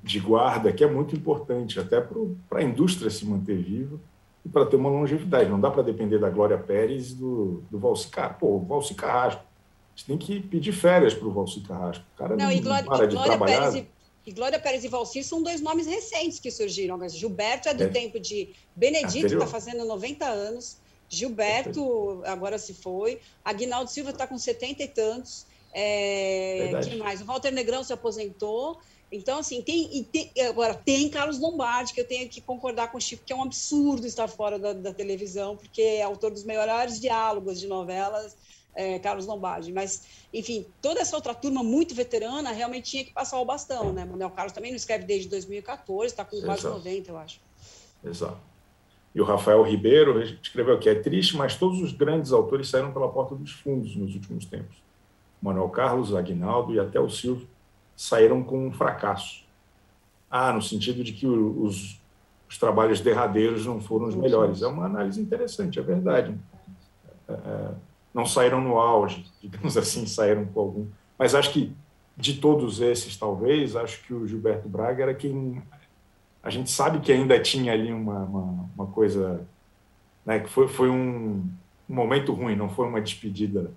[0.02, 3.98] de guarda que é muito importante, até para a indústria se manter viva
[4.44, 5.50] e para ter uma longevidade.
[5.50, 8.40] Não dá para depender da Glória Pérez e do, do Valci Carrasco.
[8.40, 9.42] Pô, o Valci Carrasco.
[9.94, 12.04] Você tem que pedir férias para o Valci Carrasco.
[12.14, 13.70] O cara não, não, Glória, para de Glória trabalhar.
[13.70, 14.00] Pérez e...
[14.26, 16.98] E Glória Pérez e Valcir são dois nomes recentes que surgiram.
[16.98, 17.88] Mas Gilberto é do é.
[17.88, 20.76] tempo de Benedito, está fazendo 90 anos.
[21.08, 23.18] Gilberto agora se foi.
[23.44, 25.46] Aguinaldo Silva está com 70 e tantos.
[25.72, 27.20] É, quem mais?
[27.20, 28.78] O Walter Negrão se aposentou.
[29.12, 33.00] Então, assim, tem, tem, agora tem Carlos Lombardi, que eu tenho que concordar com o
[33.00, 37.00] Chico, que é um absurdo estar fora da, da televisão, porque é autor dos melhores
[37.00, 38.36] diálogos de novelas,
[38.72, 39.72] é, Carlos Lombardi.
[39.72, 44.04] Mas, enfim, toda essa outra turma muito veterana realmente tinha que passar o bastão, né?
[44.04, 46.76] Manuel Carlos também não escreve desde 2014, está com quase Exato.
[46.76, 47.40] 90, eu acho.
[48.04, 48.38] Exato.
[49.12, 53.08] E o Rafael Ribeiro escreveu que é triste, mas todos os grandes autores saíram pela
[53.08, 54.76] porta dos fundos nos últimos tempos.
[55.42, 57.48] Manuel Carlos, Aguinaldo e até o Silvio
[58.00, 59.44] saíram com um fracasso.
[60.30, 62.00] Ah, no sentido de que os,
[62.48, 64.62] os trabalhos derradeiros não foram os melhores.
[64.62, 66.34] É uma análise interessante, é verdade.
[67.28, 67.70] É, é,
[68.14, 70.86] não saíram no auge, digamos assim, saíram com algum.
[71.18, 71.74] Mas acho que
[72.16, 75.62] de todos esses, talvez, acho que o Gilberto Braga era quem.
[76.42, 79.46] A gente sabe que ainda tinha ali uma, uma, uma coisa.
[80.24, 81.46] Né, que foi, foi um,
[81.86, 83.70] um momento ruim, não foi uma despedida.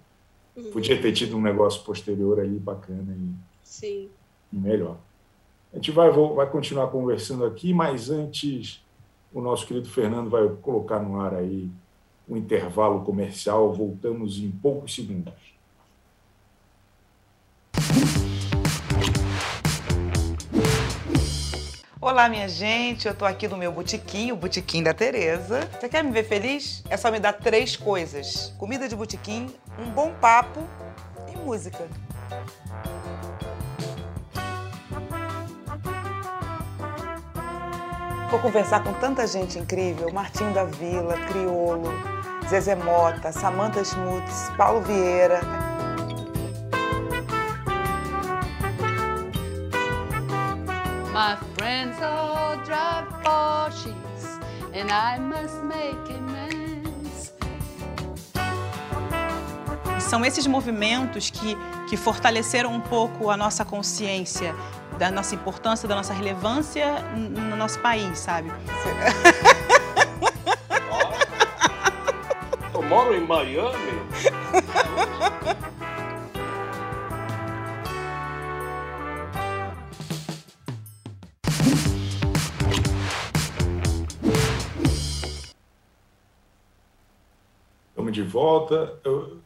[0.56, 0.72] Uhum.
[0.72, 3.14] Podia ter tido um negócio posterior ali bacana.
[3.14, 4.10] E, Sim.
[4.52, 4.98] Melhor.
[5.72, 8.84] A gente vai, vai continuar conversando aqui, mas antes
[9.34, 11.70] o nosso querido Fernando vai colocar no ar aí
[12.30, 13.74] um intervalo comercial.
[13.74, 15.34] Voltamos em poucos segundos.
[22.00, 25.62] Olá, minha gente, eu tô aqui no meu botequim, o botequim da Tereza.
[25.80, 26.84] Você quer me ver feliz?
[26.90, 29.48] É só me dar três coisas: comida de botequim,
[29.80, 30.60] um bom papo
[31.34, 31.88] e música.
[38.34, 41.94] Vou conversar com tanta gente incrível: Martinho da Vila, Criolo,
[42.50, 45.40] Zezé Mota, Samantha Schmutz, Paulo Vieira.
[51.14, 53.94] My friends all drive Porsches
[54.74, 57.32] and I must make amends.
[60.00, 61.56] São esses movimentos que,
[61.88, 64.56] que fortaleceram um pouco a nossa consciência
[64.98, 68.52] da nossa importância, da nossa relevância no nosso país, sabe?
[72.74, 74.04] Eu moro em Miami.
[87.90, 89.00] Estamos de volta.
[89.04, 89.38] Eu...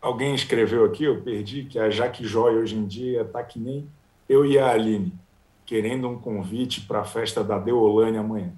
[0.00, 3.88] Alguém escreveu aqui, eu perdi, que a Jaque Joy hoje em dia está que nem
[4.28, 5.12] eu e a Aline,
[5.64, 8.52] querendo um convite para a festa da Deolane amanhã.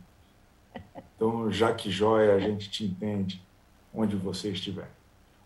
[1.14, 3.42] Então, já que joia, a gente te entende
[3.94, 4.88] onde você estiver.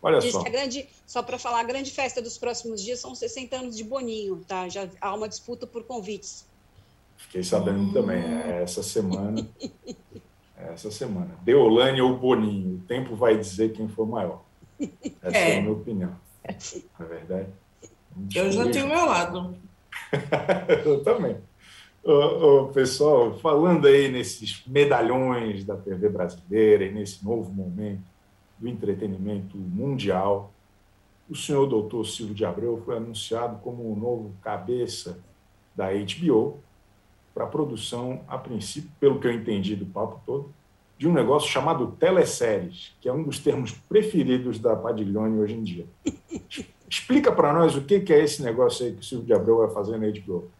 [0.01, 0.43] Olha Diz só.
[0.43, 4.45] grande, só para falar, a grande festa dos próximos dias são 60 anos de Boninho,
[4.47, 4.69] tá?
[4.69, 6.47] Já há uma disputa por convites.
[7.17, 7.93] Fiquei sabendo hum.
[7.93, 9.49] também, é essa semana.
[10.57, 11.37] É essa semana.
[11.43, 14.43] Deolane ou Boninho, o tempo vai dizer quem for maior.
[15.23, 16.17] Essa é, é a minha opinião.
[16.99, 17.49] Não é verdade?
[18.35, 19.57] Eu já tenho o meu lado.
[20.85, 21.37] Eu também.
[22.03, 28.03] Ô, pessoal, falando aí nesses medalhões da TV brasileira e nesse novo momento
[28.59, 30.53] do entretenimento mundial,
[31.29, 35.18] o senhor doutor Silvio de Abreu foi anunciado como o novo cabeça
[35.74, 36.59] da HBO
[37.33, 40.53] para a produção, a princípio, pelo que eu entendi do papo todo,
[40.96, 45.62] de um negócio chamado teleséries, que é um dos termos preferidos da Padiglione hoje em
[45.62, 45.87] dia.
[46.88, 49.59] Explica para nós o que, que é esse negócio aí que o Silvio de Abreu
[49.59, 50.51] vai fazer na HBO.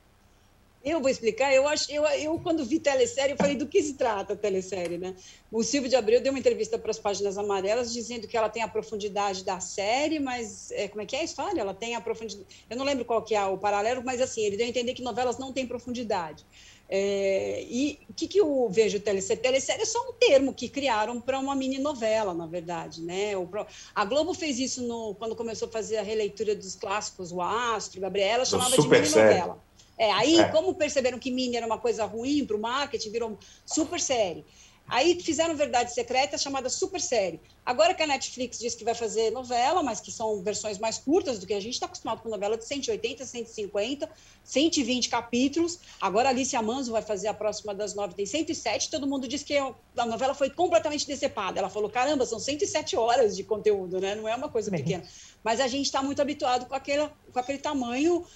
[0.85, 1.53] Eu vou explicar.
[1.55, 4.99] Eu acho, eu, eu quando vi telesérie, eu falei do que se trata a telesérie,
[4.99, 5.15] né?
[5.51, 8.63] O Silvio de Abreu deu uma entrevista para as páginas amarelas dizendo que ela tem
[8.63, 11.59] a profundidade da série, mas é, como é que é a história?
[11.59, 12.47] Ela tem a profundidade.
[12.69, 15.03] Eu não lembro qual que é o paralelo, mas assim ele deu a entender que
[15.03, 16.45] novelas não têm profundidade.
[16.89, 19.43] É, e o que, que eu vejo telesérie?
[19.43, 23.03] Telesérie é só um termo que criaram para uma mini novela, na verdade.
[23.03, 23.37] Né?
[23.37, 23.49] O,
[23.95, 28.01] a Globo fez isso no, quando começou a fazer a releitura dos clássicos, o Astro,
[28.01, 29.59] Gabriela, chamava de mini novela.
[29.97, 30.49] É, aí, é.
[30.49, 34.45] como perceberam que mini era uma coisa ruim para o marketing, virou super série.
[34.87, 37.41] Aí fizeram Verdade Secreta, chamada Super Série.
[37.65, 41.39] Agora que a Netflix diz que vai fazer novela, mas que são versões mais curtas
[41.39, 44.11] do que a gente está acostumado com novela de 180, 150,
[44.45, 45.81] 120 capítulos.
[45.99, 48.91] Agora a Alicia Manso vai fazer a próxima das nove, tem 107.
[48.91, 51.59] Todo mundo diz que a novela foi completamente decepada.
[51.59, 54.15] Ela falou: caramba, são 107 horas de conteúdo, né?
[54.15, 55.05] Não é uma coisa pequena.
[55.43, 58.27] Mas a gente está muito habituado com, aquele, com aquele tamanho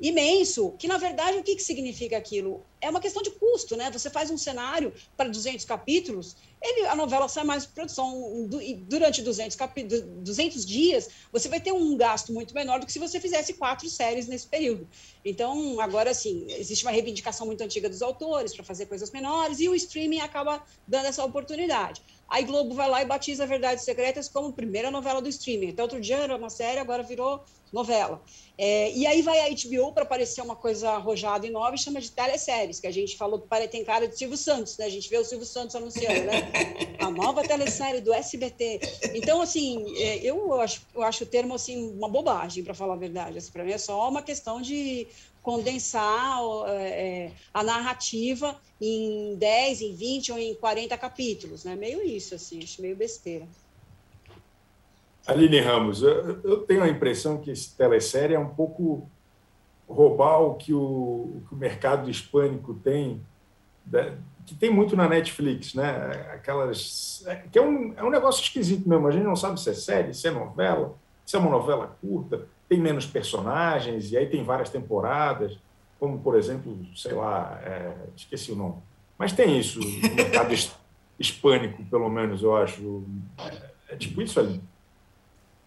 [0.00, 2.64] imenso, que na verdade o que, que significa aquilo?
[2.80, 3.90] É uma questão de custo, né?
[3.90, 9.22] Você faz um cenário para 200 capítulos, ele, a novela sai mais produção, e durante
[9.22, 13.18] 200, capi, 200 dias, você vai ter um gasto muito menor do que se você
[13.20, 14.88] fizesse quatro séries nesse período.
[15.24, 19.68] Então, agora, assim, existe uma reivindicação muito antiga dos autores para fazer coisas menores, e
[19.68, 22.02] o streaming acaba dando essa oportunidade.
[22.28, 25.68] Aí Globo vai lá e batiza Verdades Secretas como primeira novela do streaming.
[25.68, 28.20] Então, outro dia era uma série, agora virou novela.
[28.58, 32.00] É, e aí vai a HBO para parecer uma coisa arrojada e nova e chama
[32.00, 34.86] de teleséries, que a gente falou que tem cara de Silvio Santos, né?
[34.86, 36.32] A gente vê o Silvio Santos anunciando, né?
[37.06, 38.80] A nova telesérie do SBT.
[39.14, 42.98] Então, assim, é, eu acho, eu acho o termo assim, uma bobagem, para falar a
[42.98, 43.38] verdade.
[43.38, 45.06] Assim, para mim é só uma questão de
[45.40, 51.76] condensar é, a narrativa em 10, em 20 ou em 40 capítulos, né?
[51.76, 53.46] Meio isso, assim, acho meio besteira.
[55.24, 59.08] Aline Ramos, eu, eu tenho a impressão que esse telesérie é um pouco
[59.88, 63.20] roubar o que o, o, que o mercado hispânico tem,
[64.46, 66.28] que tem muito na Netflix, né?
[66.32, 67.24] Aquelas.
[67.26, 69.08] É, que é um, é um negócio esquisito mesmo.
[69.08, 70.94] A gente não sabe se é série, se é novela,
[71.24, 75.58] se é uma novela curta, tem menos personagens, e aí tem várias temporadas,
[75.98, 78.76] como, por exemplo, sei lá, é, esqueci o nome.
[79.18, 80.54] Mas tem isso no mercado
[81.18, 83.04] hispânico, pelo menos, eu acho.
[83.38, 84.60] É, é tipo isso ali.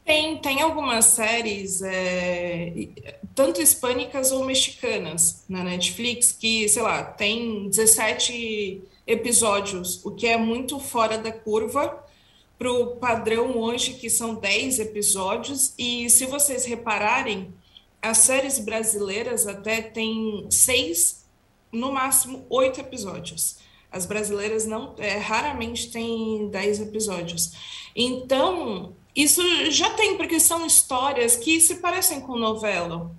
[0.09, 2.73] Tem, tem algumas séries, é,
[3.35, 10.35] tanto hispânicas ou mexicanas, na Netflix, que, sei lá, tem 17 episódios, o que é
[10.35, 12.03] muito fora da curva
[12.57, 15.75] para o padrão hoje, que são 10 episódios.
[15.77, 17.53] E se vocês repararem,
[18.01, 21.23] as séries brasileiras até têm seis,
[21.71, 23.59] no máximo, oito episódios.
[23.91, 27.51] As brasileiras não, é, raramente têm 10 episódios.
[27.95, 29.41] Então, isso
[29.71, 33.11] já tem, porque são histórias que se parecem com novela.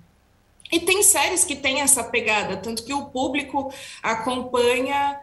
[0.71, 5.19] E tem séries que têm essa pegada, tanto que o público acompanha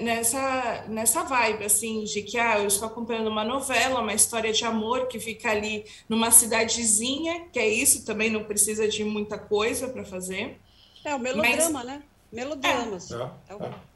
[0.00, 4.64] nessa, nessa vibe, assim, de que ah, eu estou acompanhando uma novela, uma história de
[4.64, 9.88] amor que fica ali numa cidadezinha, que é isso, também não precisa de muita coisa
[9.88, 10.58] para fazer.
[11.04, 12.02] É o melodrama, Mas, né?
[12.32, 13.12] Melodramas.
[13.12, 13.16] É.
[13.16, 13.54] É.
[13.54, 13.91] É.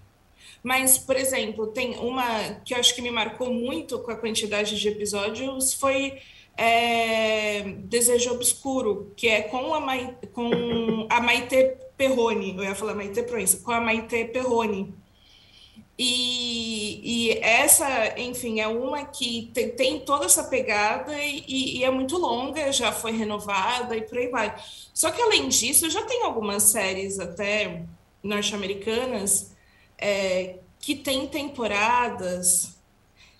[0.63, 4.79] Mas, por exemplo, tem uma que eu acho que me marcou muito com a quantidade
[4.79, 6.19] de episódios foi
[6.57, 12.95] é, Desejo Obscuro, que é com a, Mai, com a Maite Perrone, eu ia falar
[12.95, 14.95] Maite Proença, com a Maite Perrone.
[15.99, 21.91] E, e, essa, enfim, é uma que tem, tem toda essa pegada e, e, é
[21.91, 24.55] muito longa, já foi renovada e por aí vai.
[24.93, 27.83] Só que além disso, já tem algumas séries até
[28.23, 29.56] norte-americanas
[29.99, 32.77] é, que tem temporadas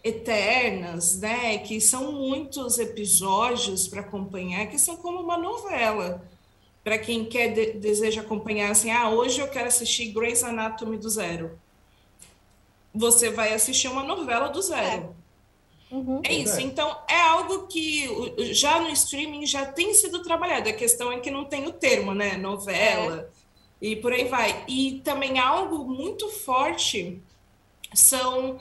[0.03, 1.59] eternas, né?
[1.59, 6.23] Que são muitos episódios para acompanhar, que são como uma novela.
[6.85, 11.11] Para quem quer de, deseja acompanhar assim, ah, hoje eu quero assistir Grey's Anatomy do
[11.11, 11.59] zero.
[12.95, 15.15] Você vai assistir uma novela do zero.
[15.91, 15.95] É.
[15.95, 16.21] Uhum.
[16.25, 16.61] É isso.
[16.61, 18.09] Então, é algo que
[18.53, 20.69] já no streaming já tem sido trabalhado.
[20.69, 22.37] A questão é que não tem o termo, né?
[22.37, 23.29] Novela.
[23.33, 23.36] É
[23.81, 24.65] e por aí vai.
[24.69, 27.21] E também algo muito forte
[27.95, 28.59] são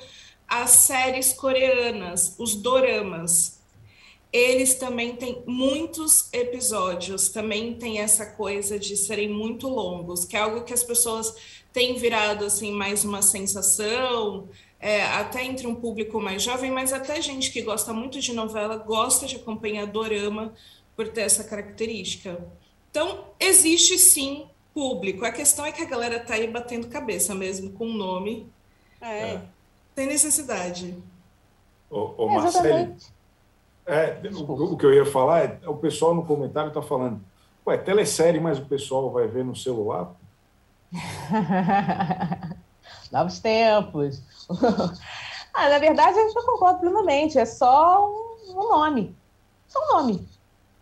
[0.48, 3.60] as séries coreanas, os doramas.
[4.32, 10.40] Eles também têm muitos episódios, também tem essa coisa de serem muito longos, que é
[10.40, 11.34] algo que as pessoas
[11.72, 14.50] têm virado assim mais uma sensação,
[14.80, 18.76] é, até entre um público mais jovem, mas até gente que gosta muito de novela
[18.76, 20.54] gosta de acompanhar dorama
[20.96, 22.46] por ter essa característica.
[22.92, 25.26] Então, existe sim público.
[25.26, 28.52] A questão é que a galera tá aí batendo cabeça mesmo com o nome.
[29.00, 29.36] É.
[29.36, 29.42] é.
[29.96, 31.02] Tem necessidade.
[31.90, 32.94] Ô, ô Marcelo,
[33.86, 37.22] é, o, o, que eu ia falar é, o pessoal no comentário está falando,
[37.66, 40.14] ué, telesérie, mas o pessoal vai ver no celular?
[43.12, 44.22] Novos tempos.
[45.54, 49.16] ah, na verdade, a gente concorda plenamente, é só um, um nome.
[49.68, 50.28] Só um nome.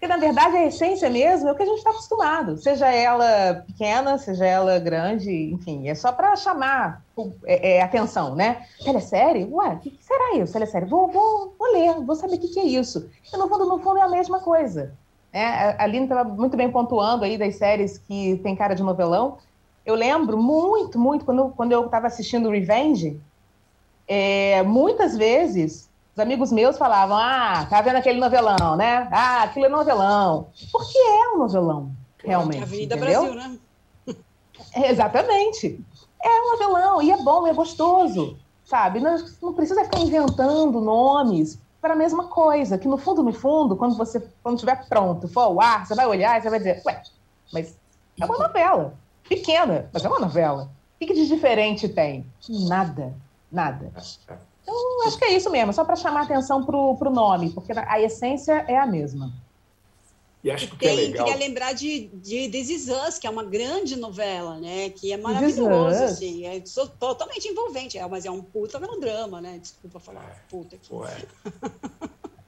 [0.04, 3.64] Porque, na verdade, a essência mesmo é o que a gente está acostumado, seja ela
[3.66, 7.01] pequena, seja ela grande, enfim, é só para chamar
[7.45, 8.66] é, é, atenção, né?
[8.84, 9.47] Telesérie?
[9.49, 10.89] Ué, o que, que, será isso, telesérie?
[10.89, 13.10] Vou, vou, vou ler, vou saber o que, que é isso.
[13.32, 14.93] E, no fundo, no fundo, é a mesma coisa.
[15.32, 15.45] Né?
[15.80, 19.38] A Aline estava muito bem pontuando aí das séries que tem cara de novelão.
[19.86, 23.22] Eu lembro muito, muito, quando, quando eu estava assistindo Revenge,
[24.06, 29.07] é, muitas vezes os amigos meus falavam: Ah, tá vendo aquele novelão, né?
[29.11, 30.49] Ah, aquilo é novelão.
[30.72, 31.91] Porque é um novelão,
[32.24, 32.59] realmente.
[32.59, 33.34] É Avenida entendeu?
[33.34, 33.57] Brasil, né?
[34.76, 35.84] É, exatamente.
[36.24, 38.99] É um novelão, e é bom, é gostoso, sabe?
[38.99, 43.76] Não, não precisa ficar inventando nomes para a mesma coisa, que no fundo, no fundo,
[43.76, 46.82] quando você quando estiver pronto, for ao ar, você vai olhar e você vai dizer,
[46.86, 47.03] ué,
[47.51, 47.78] mas
[48.20, 48.93] é uma novela,
[49.28, 50.72] pequena, mas é uma novela.
[50.95, 52.26] O que, que de diferente tem?
[52.47, 53.14] Nada,
[53.51, 53.91] nada.
[54.64, 58.01] Então, acho que é isso mesmo, só para chamar atenção para o nome, porque a
[58.01, 59.32] essência é a mesma.
[60.43, 61.26] E acho que é Tem, legal.
[61.26, 64.89] queria lembrar de, de This Is Us, que é uma grande novela, né?
[64.89, 66.45] Que é maravilhoso, assim.
[66.45, 66.61] É
[66.99, 69.57] totalmente envolvente, é, mas é um puta melodrama, né?
[69.59, 70.89] Desculpa falar puta aqui.
[70.89, 71.18] Pô, é.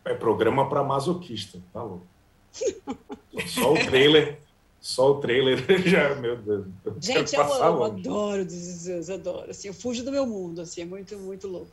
[0.04, 2.06] É programa para masoquista, tá louco.
[3.48, 4.40] Só o trailer,
[4.80, 6.68] só o trailer já, meu Deus.
[6.86, 8.02] eu Gente, eu amo, longe.
[8.02, 9.50] adoro This Is Us, adoro.
[9.50, 11.72] Assim, eu fujo do meu mundo, assim, é muito, muito louco.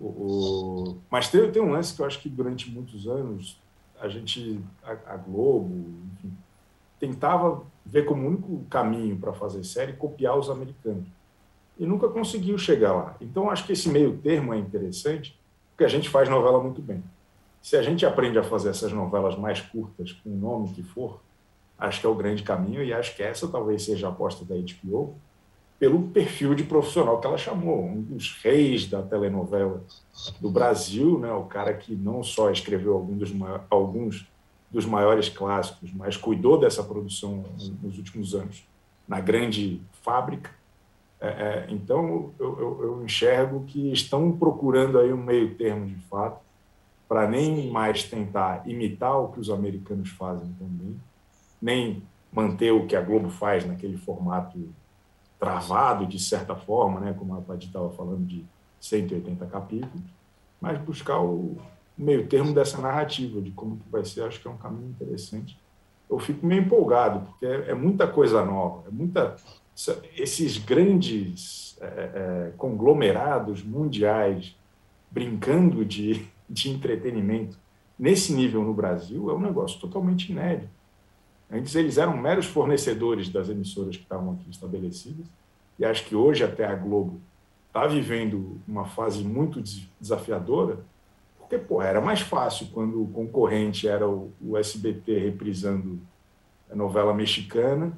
[0.00, 3.58] O, Mas tem, tem um lance que eu acho que durante muitos anos
[4.00, 5.72] a gente, a, a Globo,
[6.14, 6.36] enfim,
[6.98, 11.06] tentava ver como único caminho para fazer série copiar os americanos.
[11.78, 13.16] E nunca conseguiu chegar lá.
[13.20, 15.38] Então acho que esse meio termo é interessante,
[15.70, 17.02] porque a gente faz novela muito bem.
[17.62, 21.20] Se a gente aprende a fazer essas novelas mais curtas, com o nome que for,
[21.78, 24.54] acho que é o grande caminho e acho que essa talvez seja a aposta da
[24.54, 25.16] HBO,
[25.78, 29.82] pelo perfil de profissional que ela chamou, um dos reis da telenovela
[30.40, 31.32] do Brasil, né?
[31.32, 33.32] o cara que não só escreveu algum dos,
[33.68, 34.26] alguns
[34.70, 37.44] dos maiores clássicos, mas cuidou dessa produção
[37.82, 38.66] nos últimos anos
[39.06, 40.50] na grande fábrica.
[41.20, 45.96] É, é, então, eu, eu- eu enxergo que estão procurando aí um meio termo de
[46.08, 46.40] fato,
[47.08, 50.96] para nem mais tentar imitar o que os americanos fazem também,
[51.60, 52.02] nem
[52.32, 54.58] manter o que a Globo faz naquele formato
[55.38, 58.44] travado, de certa forma, né, como a Paty estava falando, de
[58.80, 60.02] 180 capítulos,
[60.60, 61.56] mas buscar o
[61.96, 65.58] meio termo dessa narrativa, de como que vai ser, acho que é um caminho interessante.
[66.08, 69.36] Eu fico meio empolgado, porque é, é muita coisa nova, é muita
[70.16, 74.56] esses grandes é, é, conglomerados mundiais
[75.10, 77.58] brincando de, de entretenimento
[77.98, 80.73] nesse nível no Brasil é um negócio totalmente inédito.
[81.54, 85.26] Antes eles eram meros fornecedores das emissoras que estavam aqui estabelecidas,
[85.78, 87.20] e acho que hoje até a Globo
[87.68, 90.78] está vivendo uma fase muito des- desafiadora,
[91.38, 95.98] porque pô, era mais fácil quando o concorrente era o, SBT reprisando
[96.70, 97.92] a novela mexicana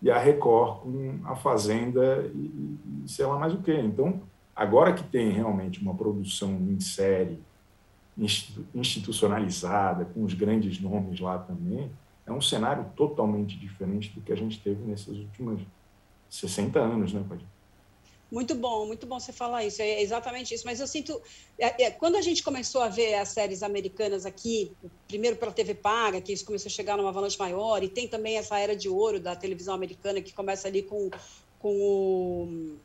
[0.00, 3.74] e a Record com a Fazenda e, e- sei lá mais o quê.
[3.78, 4.20] Então,
[4.54, 7.38] agora que tem realmente uma produção em série
[8.16, 11.90] institu- institucionalizada, com os grandes nomes lá também,
[12.26, 15.62] é um cenário totalmente diferente do que a gente teve nesses últimos
[16.30, 17.44] 60 anos, né, Padre?
[18.32, 20.64] Muito bom, muito bom você falar isso, é exatamente isso.
[20.64, 21.20] Mas eu sinto,
[21.58, 24.72] é, é, quando a gente começou a ver as séries americanas aqui,
[25.06, 28.38] primeiro pela TV paga, que isso começou a chegar numa avalanche maior, e tem também
[28.38, 31.10] essa era de ouro da televisão americana que começa ali com,
[31.58, 32.78] com o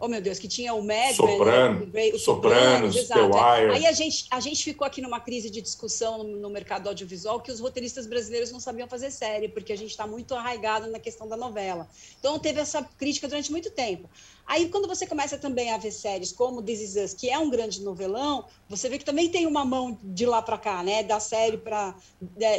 [0.00, 2.10] Oh, meu Deus, que tinha o Mad Soprano, né?
[2.14, 3.20] o Sopranos, exato.
[3.20, 3.72] The Wire.
[3.72, 7.40] Aí a gente, a gente ficou aqui numa crise de discussão no, no mercado audiovisual
[7.40, 11.00] que os roteiristas brasileiros não sabiam fazer série, porque a gente está muito arraigado na
[11.00, 11.88] questão da novela.
[12.20, 14.08] Então teve essa crítica durante muito tempo.
[14.46, 17.50] Aí, quando você começa também a ver séries como This Is Us, que é um
[17.50, 21.02] grande novelão, você vê que também tem uma mão de lá para cá, né?
[21.02, 21.94] Da série para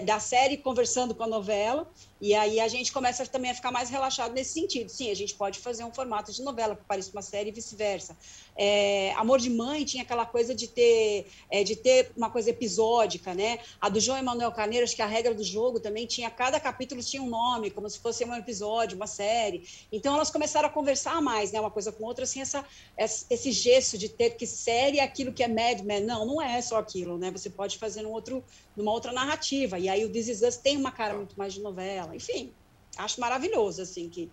[0.06, 1.90] da série conversando com a novela.
[2.22, 4.90] E aí a gente começa também a ficar mais relaxado nesse sentido.
[4.90, 8.18] Sim, a gente pode fazer um formato de novela que pareça uma série e vice-versa.
[8.56, 13.34] É, Amor de Mãe tinha aquela coisa de ter, é, de ter uma coisa episódica,
[13.34, 13.60] né?
[13.80, 17.02] A do João Emanuel Carneiro, acho que a regra do jogo também tinha, cada capítulo
[17.02, 19.68] tinha um nome, como se fosse um episódio, uma série.
[19.92, 21.60] Então elas começaram a conversar mais, né?
[21.60, 22.66] Uma coisa com outra, assim, essa,
[22.98, 26.02] esse gesto de ter que série é aquilo que é Mad Men.
[26.02, 27.32] Não, não é só aquilo, né?
[27.32, 28.44] Você pode fazer num outro,
[28.76, 29.80] numa outra narrativa.
[29.80, 32.09] E aí o This Is Us tem uma cara muito mais de novela.
[32.16, 32.52] Enfim,
[32.98, 34.30] acho maravilhoso, assim, que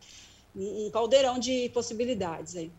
[0.54, 2.70] um caldeirão de possibilidades aí.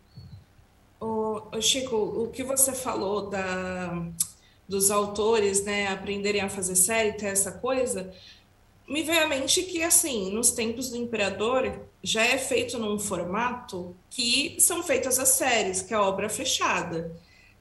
[1.00, 4.04] O, o Chico, o que você falou da,
[4.68, 8.12] dos autores, né, aprenderem a fazer série, ter essa coisa,
[8.86, 13.94] me veio à mente que, assim, nos tempos do Imperador, já é feito num formato
[14.10, 17.14] que são feitas as séries, que é a obra fechada,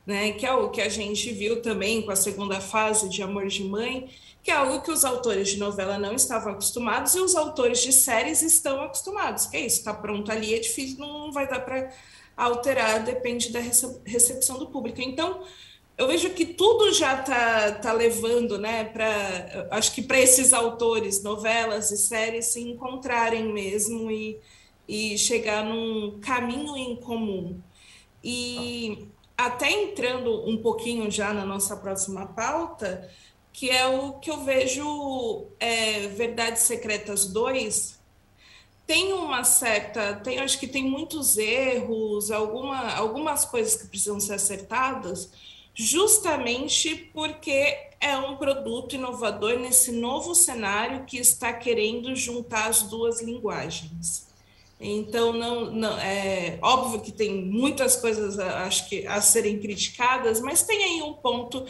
[0.06, 3.48] né, que é o que a gente viu também com a segunda fase de Amor
[3.48, 4.10] de Mãe,
[4.48, 7.92] que é algo que os autores de novela não estavam acostumados e os autores de
[7.92, 11.92] séries estão acostumados, que é isso, está pronto ali, é difícil, não vai dar para
[12.38, 15.02] alterar, depende da recepção do público.
[15.02, 15.44] Então,
[15.98, 21.22] eu vejo que tudo já está tá levando, né, para acho que para esses autores,
[21.22, 24.40] novelas e séries se encontrarem mesmo e,
[24.88, 27.60] e chegar num caminho em comum.
[28.24, 33.10] E até entrando um pouquinho já na nossa próxima pauta,
[33.58, 37.98] que é o que eu vejo é, Verdades Secretas 2,
[38.86, 44.36] tem uma certa, tem, acho que tem muitos erros, alguma, algumas coisas que precisam ser
[44.36, 45.32] acertadas,
[45.74, 53.24] justamente porque é um produto inovador nesse novo cenário que está querendo juntar as duas
[53.24, 54.28] linguagens.
[54.80, 60.62] Então, não, não é óbvio que tem muitas coisas, acho que, a serem criticadas, mas
[60.62, 61.66] tem aí um ponto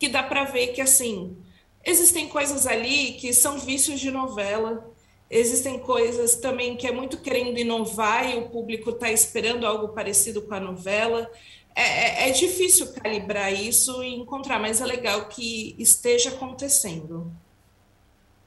[0.00, 1.36] que dá para ver que, assim,
[1.84, 4.90] existem coisas ali que são vícios de novela,
[5.28, 10.40] existem coisas também que é muito querendo inovar e o público está esperando algo parecido
[10.40, 11.30] com a novela.
[11.76, 17.30] É, é, é, difícil calibrar isso e encontrar, mas é legal que esteja acontecendo.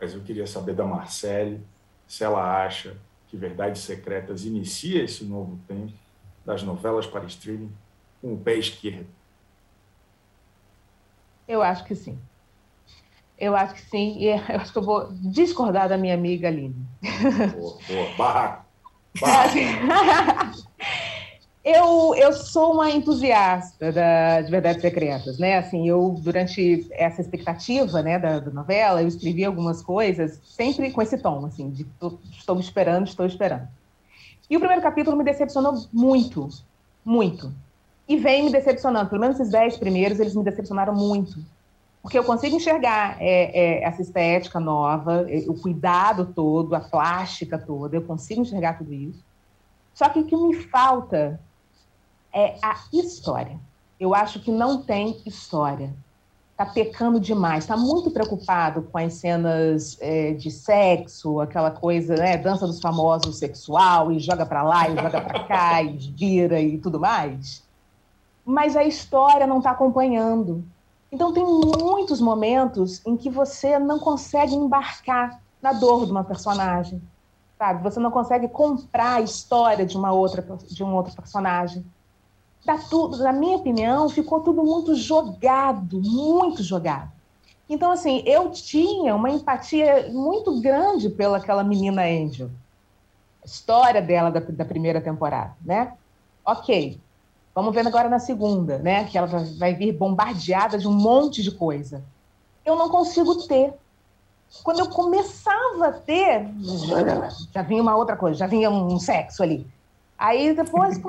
[0.01, 1.61] Mas eu queria saber da Marcele
[2.07, 2.97] se ela acha
[3.27, 5.93] que Verdades Secretas inicia esse novo tempo
[6.43, 7.71] das novelas para streaming
[8.19, 9.07] com o pé esquerdo.
[11.47, 12.17] Eu acho que sim.
[13.37, 16.85] Eu acho que sim, e eu acho que eu vou discordar da minha amiga Aline.
[17.53, 18.15] Boa, boa.
[18.17, 18.65] Barraco.
[19.19, 20.63] Barraco.
[21.63, 25.57] Eu, eu sou uma entusiasta da, de Verdades Secretas, né?
[25.57, 31.01] Assim, eu, durante essa expectativa né, da, da novela, eu escrevi algumas coisas, sempre com
[31.01, 33.65] esse tom, assim, de tô, estou esperando, estou esperando.
[34.49, 36.49] E o primeiro capítulo me decepcionou muito,
[37.03, 37.53] muito.
[38.07, 41.39] E vem me decepcionando, pelo menos esses dez primeiros, eles me decepcionaram muito.
[42.01, 47.57] Porque eu consigo enxergar é, é, essa estética nova, é, o cuidado todo, a plástica
[47.57, 49.23] toda, eu consigo enxergar tudo isso.
[49.93, 51.39] Só que o que me falta
[52.33, 53.57] é a história.
[53.97, 55.93] Eu acho que não tem história.
[56.51, 62.37] Está pecando demais, está muito preocupado com as cenas é, de sexo, aquela coisa, né,
[62.37, 66.77] dança dos famosos sexual, e joga para lá, e joga para cá, e vira e
[66.77, 67.62] tudo mais.
[68.45, 70.63] Mas a história não está acompanhando.
[71.11, 77.01] Então, tem muitos momentos em que você não consegue embarcar na dor de uma personagem,
[77.57, 77.83] sabe?
[77.83, 81.85] Você não consegue comprar a história de uma outra de um outro personagem
[82.65, 87.11] tá tudo, na minha opinião, ficou tudo muito jogado, muito jogado.
[87.69, 92.49] Então, assim, eu tinha uma empatia muito grande pela aquela menina Angel.
[93.41, 95.93] A história dela da, da primeira temporada, né?
[96.45, 96.99] Ok,
[97.53, 99.05] vamos ver agora na segunda, né?
[99.05, 102.03] Que ela vai, vai vir bombardeada de um monte de coisa.
[102.65, 103.73] Eu não consigo ter.
[104.63, 106.47] Quando eu começava a ter,
[107.53, 109.65] já vinha uma outra coisa, já vinha um sexo ali.
[110.17, 111.01] Aí depois,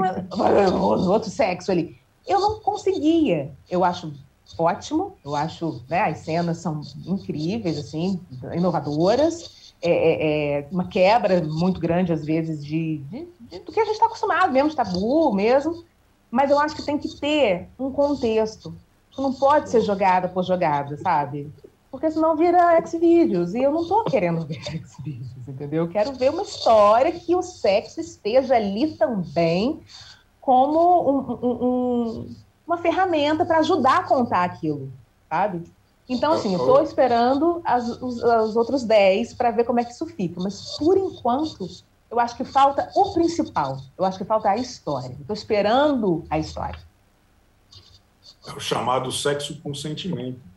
[1.07, 1.99] outro sexo ali.
[2.27, 3.53] Eu não conseguia.
[3.71, 4.13] Eu acho
[4.59, 8.21] ótimo, eu acho, né, as cenas são incríveis, assim,
[8.55, 9.75] inovadoras.
[9.83, 13.85] É, é, é uma quebra muito grande, às vezes, de, de, de do que a
[13.85, 15.85] gente está acostumado mesmo, de tabu mesmo.
[16.35, 18.74] Mas eu acho que tem que ter um contexto.
[19.16, 21.53] Não pode ser jogada por jogada, sabe?
[21.95, 23.55] porque senão vira X-Vídeos.
[23.55, 25.85] E eu não estou querendo ver X-Vídeos, entendeu?
[25.85, 29.80] Eu quero ver uma história que o sexo esteja ali também
[30.41, 34.93] como um, um, um, uma ferramenta para ajudar a contar aquilo,
[35.30, 35.62] sabe?
[36.09, 39.93] Então, assim, eu estou esperando as, os, os outros 10 para ver como é que
[39.93, 40.41] isso fica.
[40.43, 41.68] Mas, por enquanto,
[42.15, 43.79] eu acho que falta o principal.
[43.99, 45.17] Eu acho que falta a história.
[45.21, 46.79] Estou esperando a história.
[48.47, 50.41] É o chamado sexo com sentimento.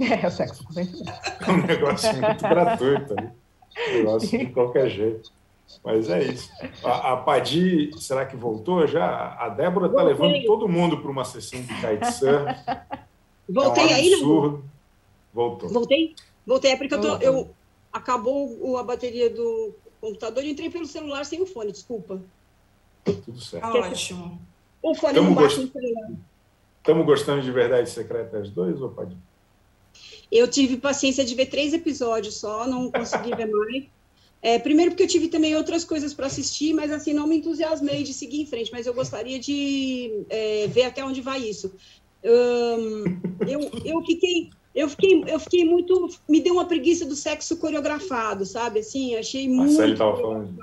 [0.00, 1.12] É, o sexo consentimento.
[1.46, 3.28] É um negócio muito gratuito ali.
[3.76, 5.30] Um negócio de qualquer jeito.
[5.84, 6.50] Mas é isso.
[6.82, 9.36] A, a Padi, será que voltou já?
[9.38, 12.46] A Débora está levando todo mundo para uma sessão de kitesurf.
[13.46, 14.62] Voltei é um aí, não?
[15.34, 15.68] Voltou.
[15.68, 16.14] Voltei?
[16.46, 17.50] Voltei, é porque eu, tô, eu
[17.92, 22.20] acabou a bateria do computador e entrei pelo celular sem o fone, desculpa.
[23.04, 23.66] Tudo certo.
[23.66, 24.40] Ótimo.
[24.82, 25.66] O fone Tamo não bate gost...
[25.66, 26.10] no celular.
[26.78, 29.16] Estamos gostando de Verdades Secretas 2, ou Padi?
[30.32, 33.84] Eu tive paciência de ver três episódios só, não consegui ver mais.
[34.42, 38.02] É, primeiro porque eu tive também outras coisas para assistir, mas assim, não me entusiasmei
[38.02, 41.70] de seguir em frente, mas eu gostaria de é, ver até onde vai isso.
[42.24, 43.04] Um,
[43.46, 46.08] eu, eu fiquei eu fiquei, eu fiquei muito.
[46.28, 48.80] Me deu uma preguiça do sexo coreografado, sabe?
[48.80, 49.72] Assim, achei muito.
[49.72, 50.54] Marcelo estava falando.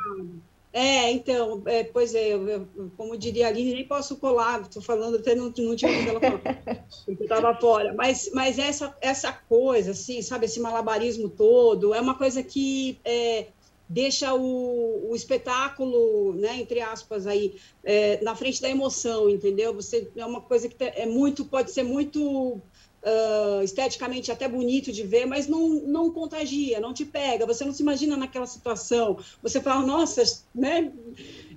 [0.71, 5.17] É, então, é, pois é, eu, eu, como diria ali, nem posso colar, estou falando
[5.17, 7.93] até não, não tinha ouvido ela falar, estava fora.
[7.95, 13.47] Mas, mas essa, essa coisa, assim, sabe, esse malabarismo todo, é uma coisa que é,
[13.89, 19.73] deixa o, o espetáculo, né, entre aspas, aí, é, na frente da emoção, entendeu?
[19.73, 22.61] Você é uma coisa que é muito, pode ser muito
[23.03, 27.73] uh, esteticamente até bonito de ver, mas não, não contagia, não te pega, você não
[27.73, 29.17] se imagina naquela situação.
[29.41, 30.23] Você fala, nossa,
[30.53, 30.91] né?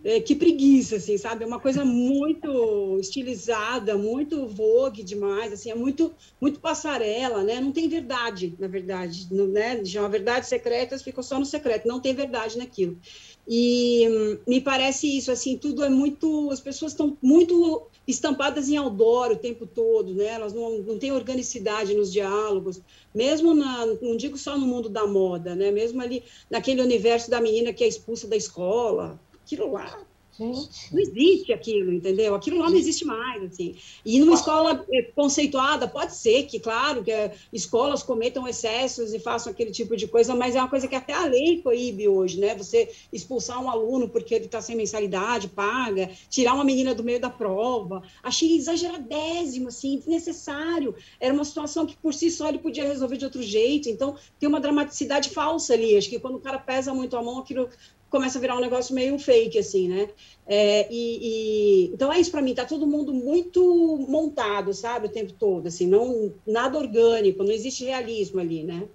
[0.02, 1.44] É, que preguiça, assim, sabe?
[1.44, 7.60] É uma coisa muito estilizada, muito vogue demais, assim, é muito, muito passarela, né?
[7.60, 9.84] Não tem verdade, na verdade, não, né?
[9.84, 12.98] Já uma verdade secreta ficou só no secreto, não tem verdade naquilo.
[13.46, 18.76] E hum, me parece isso, assim, tudo é muito, as pessoas estão muito estampadas em
[18.76, 20.26] outdoor o tempo todo, né?
[20.26, 22.80] Elas não, não têm organicidade nos diálogos,
[23.14, 25.70] mesmo na, não digo só no mundo da moda, né?
[25.70, 30.04] Mesmo ali naquele universo da menina que é expulsa da escola, aquilo lá
[30.38, 30.92] Gente.
[30.92, 32.34] Não existe aquilo, entendeu?
[32.34, 33.76] Aquilo lá não existe mais, assim.
[34.04, 39.18] E numa escola é, conceituada, pode ser que, claro, que é, escolas cometam excessos e
[39.18, 42.38] façam aquele tipo de coisa, mas é uma coisa que até a lei coíbe hoje,
[42.38, 42.54] né?
[42.54, 47.20] Você expulsar um aluno porque ele está sem mensalidade, paga, tirar uma menina do meio
[47.20, 48.02] da prova.
[48.22, 50.94] Achei exageradésimo, assim, desnecessário.
[51.18, 53.88] Era uma situação que, por si só, ele podia resolver de outro jeito.
[53.88, 55.96] Então, tem uma dramaticidade falsa ali.
[55.96, 57.68] Acho que quando o cara pesa muito a mão, aquilo
[58.10, 60.08] começa a virar um negócio meio fake, assim, né?
[60.46, 65.10] É, e, e, então é isso para mim, tá todo mundo muito montado, sabe, o
[65.10, 68.88] tempo todo, assim, não nada orgânico, não existe realismo ali, né?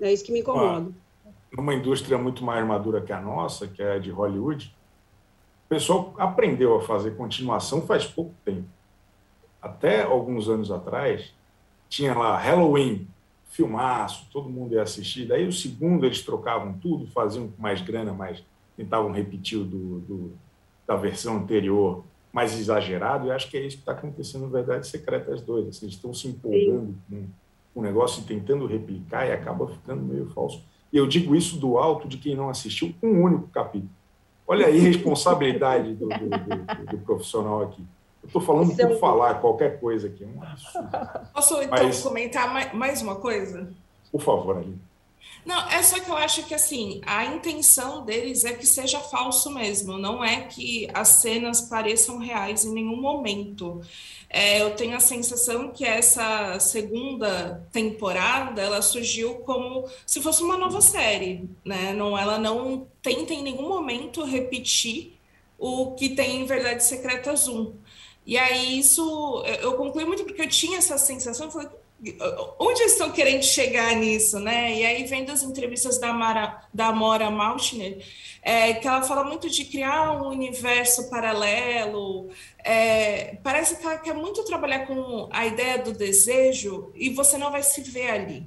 [0.00, 0.90] É isso que me incomoda.
[1.52, 4.74] Numa indústria muito mais madura que a nossa, que é a de Hollywood,
[5.66, 8.68] o pessoal aprendeu a fazer continuação faz pouco tempo.
[9.60, 11.32] Até alguns anos atrás,
[11.88, 13.08] tinha lá Halloween,
[13.56, 15.26] filmaço, todo mundo ia assistir.
[15.26, 18.44] Daí o segundo eles trocavam tudo, faziam com mais grana, mas
[18.76, 20.32] tentavam repetir o do, do,
[20.86, 23.26] da versão anterior mais exagerado.
[23.26, 25.68] E acho que é isso que está acontecendo no Verdade Secretas 2.
[25.68, 26.94] Assim, eles estão se empolgando
[27.72, 30.62] com o negócio e tentando replicar e acaba ficando meio falso.
[30.92, 33.90] E eu digo isso do alto de quem não assistiu um único capítulo.
[34.46, 37.82] Olha a irresponsabilidade do, do, do, do profissional aqui.
[38.26, 38.88] Estou falando Seu...
[38.88, 40.24] por falar qualquer coisa aqui.
[40.24, 42.02] É Posso então Mas...
[42.02, 43.72] comentar mais uma coisa?
[44.10, 44.78] Por favor, Aline.
[45.46, 49.48] Não, é só que eu acho que assim, a intenção deles é que seja falso
[49.48, 53.80] mesmo, não é que as cenas pareçam reais em nenhum momento.
[54.28, 60.56] É, eu tenho a sensação que essa segunda temporada ela surgiu como se fosse uma
[60.56, 61.92] nova série, né?
[61.92, 65.16] Não, ela não tenta em nenhum momento repetir
[65.56, 67.72] o que tem em Verdade Secreta Zoom.
[68.26, 71.68] E aí isso eu concluí muito porque eu tinha essa sensação, eu falei,
[72.58, 74.74] onde estão querendo chegar nisso, né?
[74.74, 78.04] E aí vendo as entrevistas da Mara, da Mora Maltner,
[78.42, 82.28] é, que ela fala muito de criar um universo paralelo.
[82.62, 87.50] É, parece que ela quer muito trabalhar com a ideia do desejo e você não
[87.50, 88.44] vai se ver ali.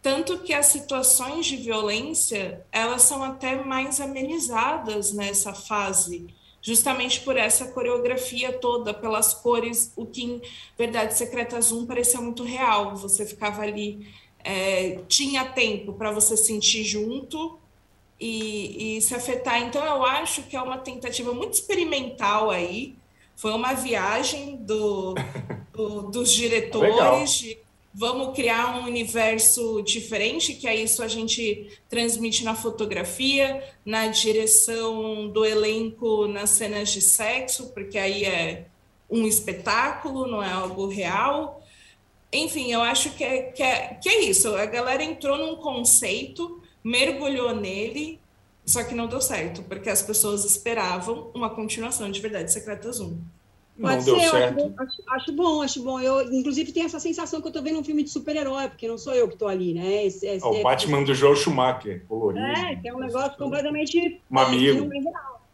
[0.00, 6.28] Tanto que as situações de violência elas são até mais amenizadas nessa fase
[6.66, 10.42] justamente por essa coreografia toda, pelas cores, o que em
[10.76, 12.96] Verdade Secreta Zoom parecia muito real.
[12.96, 14.12] Você ficava ali,
[14.42, 17.56] é, tinha tempo para você sentir junto
[18.18, 19.62] e, e, se afetar.
[19.62, 22.96] Então, eu acho que é uma tentativa muito experimental aí.
[23.36, 25.14] Foi uma viagem do,
[25.72, 27.58] do dos diretores de
[27.98, 35.28] vamos criar um universo diferente, que é isso a gente transmite na fotografia, na direção
[35.30, 38.66] do elenco nas cenas de sexo, porque aí é
[39.08, 41.62] um espetáculo, não é algo real.
[42.30, 44.54] Enfim, eu acho que é, que é, que é isso.
[44.54, 48.20] A galera entrou num conceito, mergulhou nele,
[48.66, 53.16] só que não deu certo, porque as pessoas esperavam uma continuação de Verdade Secreta Zoom.
[53.80, 54.74] Pode não ser, certo.
[54.78, 56.00] Acho, acho, bom, acho bom.
[56.00, 58.96] Eu, inclusive, tenho essa sensação que eu estou vendo um filme de super-herói, porque não
[58.96, 60.04] sou eu que estou ali, né?
[60.04, 62.44] Esse, esse, o Batman do Joel Schumacher, colorido.
[62.44, 64.20] É, que é um negócio completamente...
[64.30, 64.90] Mamilo.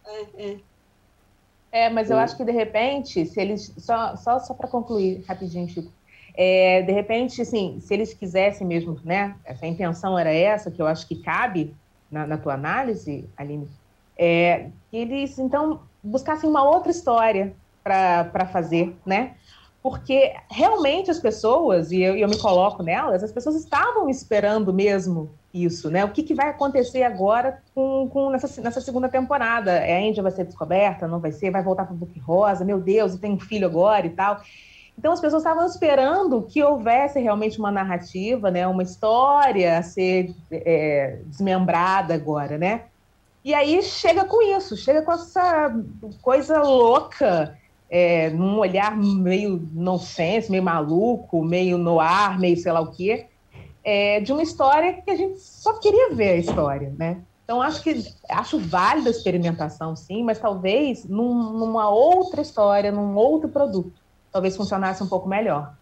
[0.07, 0.57] É, é.
[1.73, 3.75] é, mas eu acho que, de repente, se eles...
[3.77, 5.91] Só, só, só para concluir rapidinho, Chico.
[6.35, 9.35] É, de repente, assim, se eles quisessem mesmo, né?
[9.45, 11.75] Essa intenção era essa, que eu acho que cabe
[12.11, 13.69] na, na tua análise, Aline,
[14.17, 19.35] é, que eles, então, buscassem uma outra história, para fazer, né?
[19.83, 25.35] Porque realmente as pessoas, e eu, eu, me coloco nelas, as pessoas estavam esperando mesmo
[25.53, 26.05] isso, né?
[26.05, 29.73] O que, que vai acontecer agora com, com nessa, nessa segunda temporada?
[29.73, 31.09] É, a Índia vai ser descoberta?
[31.09, 31.51] Não vai ser?
[31.51, 32.65] Vai voltar para o Book Rosa?
[32.65, 34.41] Meu Deus, tem um filho agora e tal.
[34.97, 38.65] Então as pessoas estavam esperando que houvesse realmente uma narrativa, né?
[38.69, 42.85] Uma história a ser é, desmembrada agora, né?
[43.45, 45.75] E aí chega com isso, chega com essa
[46.21, 47.59] coisa louca
[47.95, 53.27] é, num olhar meio nonsense, meio maluco, meio no ar, meio sei lá o quê,
[53.85, 57.21] é, de uma história que a gente só queria ver a história, né?
[57.45, 63.15] Então, acho que acho válida a experimentação, sim, mas talvez num, numa outra história, num
[63.15, 63.93] outro produto,
[64.33, 65.75] talvez funcionasse um pouco melhor.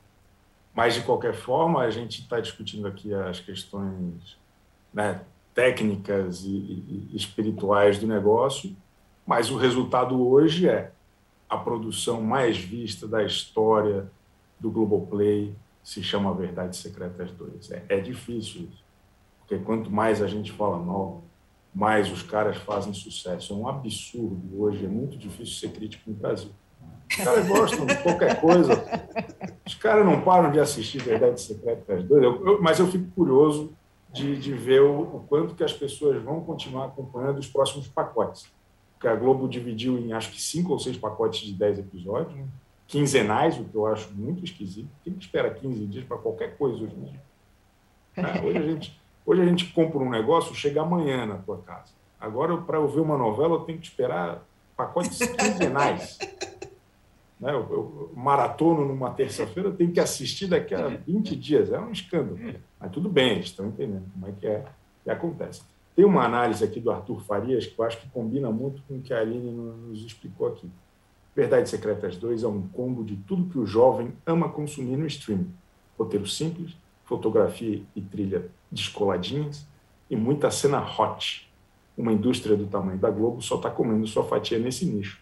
[0.75, 4.37] Mas, de qualquer forma, a gente está discutindo aqui as questões
[4.93, 5.21] né,
[5.55, 8.75] técnicas e, e, espirituais do negócio,
[9.25, 10.91] mas o resultado hoje é
[11.51, 14.11] a produção mais vista da história
[14.59, 17.73] do Globoplay, se chama Verdades Secretas 2.
[17.73, 18.85] É, é difícil isso,
[19.41, 21.23] porque quanto mais a gente fala mal,
[21.75, 23.53] mais os caras fazem sucesso.
[23.53, 26.51] É um absurdo hoje, é muito difícil ser crítico no Brasil.
[27.11, 28.85] Os caras gostam de qualquer coisa.
[29.67, 33.73] Os caras não param de assistir Verdades Secretas 2, eu, eu, mas eu fico curioso
[34.13, 38.47] de, de ver o, o, quanto que as pessoas vão continuar acompanhando os próximos pacotes.
[39.01, 42.39] Porque a Globo dividiu em, acho que, cinco ou seis pacotes de dez episódios,
[42.87, 44.91] quinzenais, o que eu acho muito esquisito.
[45.03, 47.23] Quem espera 15 dias para qualquer coisa hoje em dia?
[48.15, 51.95] É, hoje, a gente, hoje a gente compra um negócio, chega amanhã na tua casa.
[52.21, 54.45] Agora, para eu ver uma novela, eu tenho que esperar
[54.77, 56.19] pacotes quinzenais.
[57.41, 57.53] né?
[57.53, 61.73] Eu, eu maratono numa terça-feira, eu tenho que assistir daqui a 20 dias.
[61.73, 62.39] É um escândalo.
[62.79, 64.67] Mas tudo bem, eles estão entendendo como é que, é
[65.05, 65.63] que acontece.
[65.95, 69.01] Tem uma análise aqui do Arthur Farias que eu acho que combina muito com o
[69.01, 70.71] que a Aline nos explicou aqui.
[71.35, 75.53] Verdades Secretas 2 é um combo de tudo que o jovem ama consumir no streaming.
[75.99, 79.67] Roteiro simples, fotografia e trilha descoladinhas
[80.09, 81.51] e muita cena hot.
[81.97, 85.21] Uma indústria do tamanho da Globo só está comendo sua fatia nesse nicho.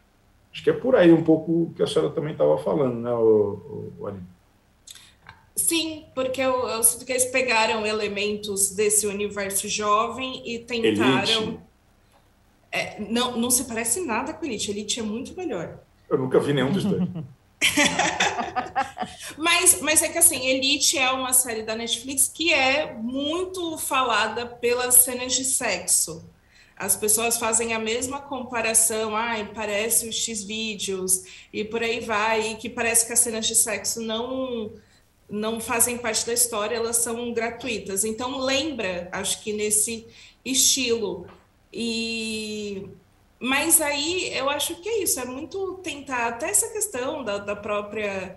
[0.52, 3.12] Acho que é por aí um pouco o que a senhora também estava falando, né,
[3.12, 4.24] o, o, Aline?
[5.68, 11.62] Sim, porque eu, eu, sinto que eles pegaram elementos desse universo jovem e tentaram.
[12.72, 14.70] É, não, não se parece nada com Elite.
[14.70, 15.78] Elite é muito melhor.
[16.08, 17.02] Eu nunca vi nenhum dos dois.
[19.36, 24.46] mas, mas é que assim, Elite é uma série da Netflix que é muito falada
[24.46, 26.24] pelas cenas de sexo.
[26.74, 32.52] As pessoas fazem a mesma comparação, ai, parece os X vídeos e por aí vai,
[32.52, 34.72] e que parece que as cenas de sexo não
[35.28, 38.04] não fazem parte da história, elas são gratuitas.
[38.04, 40.06] Então lembra, acho que nesse
[40.44, 41.26] estilo.
[41.72, 42.88] E
[43.40, 47.54] mas aí eu acho que é isso, é muito tentar até essa questão da, da
[47.54, 48.36] própria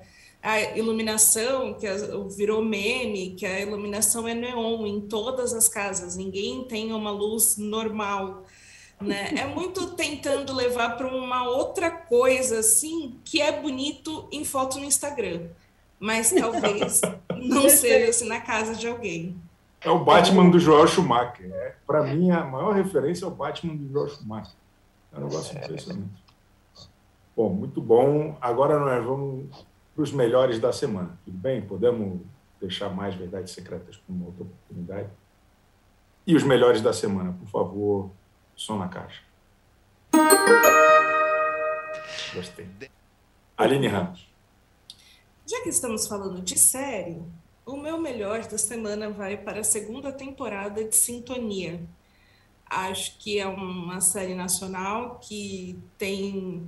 [0.76, 1.88] iluminação, que
[2.36, 7.58] virou meme, que a iluminação é neon em todas as casas, ninguém tem uma luz
[7.58, 8.46] normal.
[9.00, 9.34] Né?
[9.36, 14.86] É muito tentando levar para uma outra coisa assim que é bonito em foto no
[14.86, 15.50] Instagram,
[16.02, 17.00] mas talvez
[17.38, 19.40] não seja assim na casa de alguém.
[19.80, 21.52] É o Batman do Joel Schumacher.
[21.54, 24.56] É, para mim, a maior referência é o Batman do Joel Schumacher.
[25.14, 26.24] É um negócio impressionante.
[27.38, 28.36] Bom, muito bom.
[28.42, 29.46] Agora nós vamos
[29.94, 31.18] para os melhores da semana.
[31.24, 31.62] Tudo bem?
[31.62, 32.20] Podemos
[32.60, 35.10] deixar mais verdades secretas para uma outra oportunidade?
[36.26, 38.10] E os melhores da semana, por favor,
[38.56, 39.22] som na caixa.
[42.34, 42.68] Gostei.
[43.58, 44.31] Aline Ramos.
[45.52, 47.22] Já que estamos falando de série,
[47.66, 51.86] o meu melhor da semana vai para a segunda temporada de Sintonia,
[52.66, 56.66] Acho que é uma série nacional que tem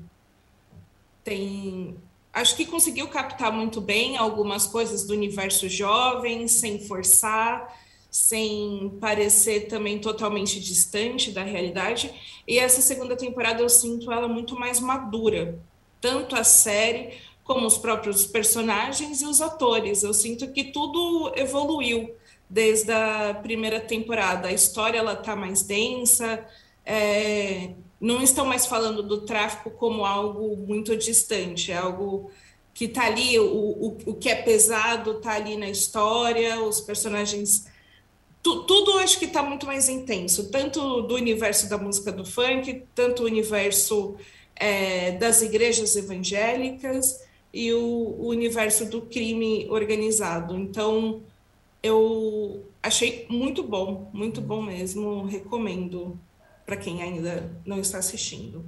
[1.24, 1.96] tem
[2.34, 7.74] acho que conseguiu captar muito bem algumas coisas do universo jovem, sem forçar,
[8.12, 12.14] sem parecer também totalmente distante da realidade.
[12.46, 15.58] E essa segunda temporada eu sinto ela muito mais madura,
[16.02, 17.14] tanto a série
[17.44, 20.04] como os próprios personagens e os atores.
[20.04, 22.16] Eu sinto que tudo evoluiu
[22.50, 24.48] desde a primeira temporada.
[24.48, 26.46] A história ela está mais densa,
[26.86, 32.32] é, não estão mais falando do tráfico como algo muito distante, é algo
[32.74, 37.68] que está ali, o, o, o que é pesado está ali na história, os personagens.
[38.42, 42.84] Tu, tudo acho que está muito mais intenso, tanto do universo da música do funk,
[42.94, 44.16] tanto o universo
[44.56, 47.22] é, das igrejas evangélicas
[47.54, 50.58] e o, o universo do crime organizado.
[50.58, 51.22] Então,
[51.84, 55.26] eu achei muito bom, muito bom mesmo.
[55.26, 56.18] Recomendo
[56.66, 58.66] para quem ainda não está assistindo.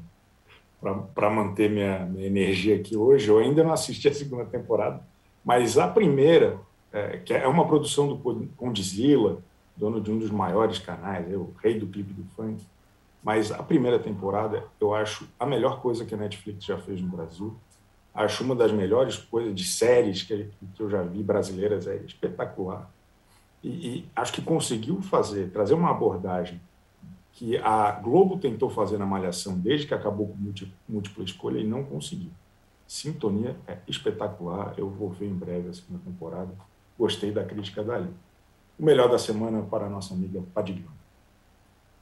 [1.15, 5.01] Para manter minha, minha, energia aqui hoje, eu ainda não assisti a segunda temporada,
[5.43, 6.59] mas a primeira,
[6.93, 9.41] é, que é uma produção do Condizila,
[9.75, 12.63] dono de um dos maiores canais, é o rei do clipe do funk.
[13.23, 17.07] Mas a primeira temporada eu acho a melhor coisa que a Netflix já fez no
[17.07, 17.55] Brasil.
[18.15, 22.89] Acho uma das melhores coisas de séries que, que eu já vi brasileiras, é espetacular
[23.65, 26.61] e, e acho que conseguiu fazer, trazer uma abordagem
[27.33, 30.37] que a Globo tentou fazer na Malhação desde que acabou com
[30.87, 32.29] múltipla escolha e não conseguiu.
[32.87, 36.51] Sintonia é espetacular, eu vou ver em breve a segunda temporada.
[36.97, 38.09] Gostei da crítica dali.
[38.77, 40.94] O melhor da semana para a nossa amiga Padiglione.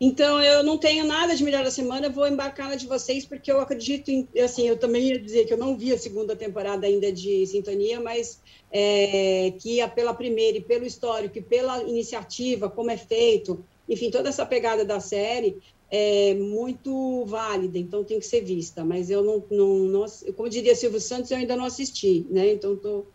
[0.02, 3.52] Então, eu não tenho nada de melhor da semana, vou embarcar na de vocês, porque
[3.52, 4.28] eu acredito em.
[4.44, 8.00] Assim, eu também ia dizer que eu não vi a segunda temporada ainda de Sintonia,
[8.00, 8.42] mas
[8.72, 14.30] é, que pela primeira e pelo histórico e pela iniciativa, como é feito, enfim, toda
[14.30, 15.58] essa pegada da série
[15.96, 18.84] é muito válida, então tem que ser vista.
[18.84, 22.52] Mas eu não, não, não como diria Silvio Santos, eu ainda não assisti, né?
[22.52, 23.06] Então estou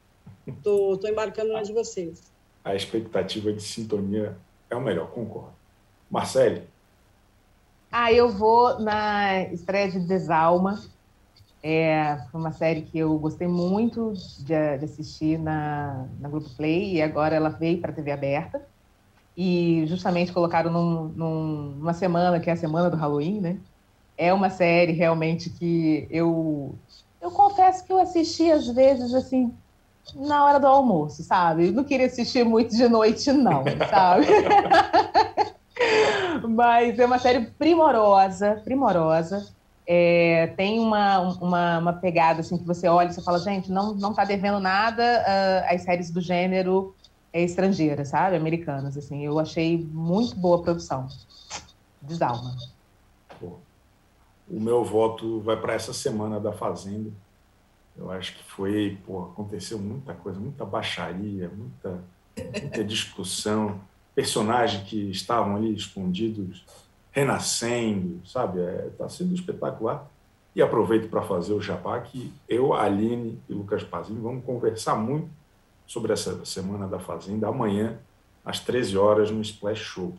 [0.47, 2.31] tô, tô, tô embarcando na de vocês.
[2.65, 4.37] A expectativa de sintonia
[4.71, 5.58] é o melhor, concordo.
[6.11, 6.63] Marcele?
[7.91, 10.83] Ah, eu vou na estreia de Desalma.
[11.63, 17.03] É uma série que eu gostei muito de, de assistir na, na Grupo Play e
[17.03, 18.63] agora ela veio para a TV aberta.
[19.37, 23.59] E justamente colocaram num, num, numa semana, que é a semana do Halloween, né?
[24.17, 26.75] É uma série realmente que eu,
[27.21, 29.55] eu confesso que eu assisti às vezes assim,
[30.15, 31.69] na hora do almoço, sabe?
[31.69, 34.27] Eu não queria assistir muito de noite, não, sabe?
[36.49, 39.47] Mas é uma série primorosa, primorosa.
[39.87, 43.95] É, tem uma, uma, uma, pegada assim que você olha e você fala, gente, não
[43.95, 46.95] não está devendo nada uh, às séries do gênero
[47.33, 48.97] é, estrangeiras, sabe, americanas.
[48.97, 51.09] Assim, eu achei muito boa a produção.
[52.03, 52.55] Desalma.
[54.51, 57.11] O meu voto vai para essa semana da Fazenda.
[57.97, 62.03] Eu acho que foi, pô, aconteceu muita coisa, muita baixaria, muita,
[62.37, 63.81] muita discussão
[64.19, 66.65] personagens que estavam ali escondidos
[67.13, 68.59] renascendo, sabe?
[68.59, 70.11] Está é, tá sendo espetacular.
[70.57, 75.29] E aproveito para fazer o jabá que eu, Aline e Lucas Pazinho vamos conversar muito
[75.87, 77.97] sobre essa Semana da Fazenda amanhã,
[78.45, 80.13] às 13 horas, no Splash Show.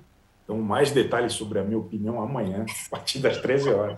[0.45, 3.97] Então, mais detalhes sobre a minha opinião amanhã, a partir das 13 horas.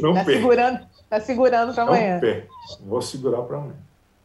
[0.00, 2.20] Não tá segurando, tá segurando para amanhã.
[2.80, 3.76] Vou segurar para amanhã.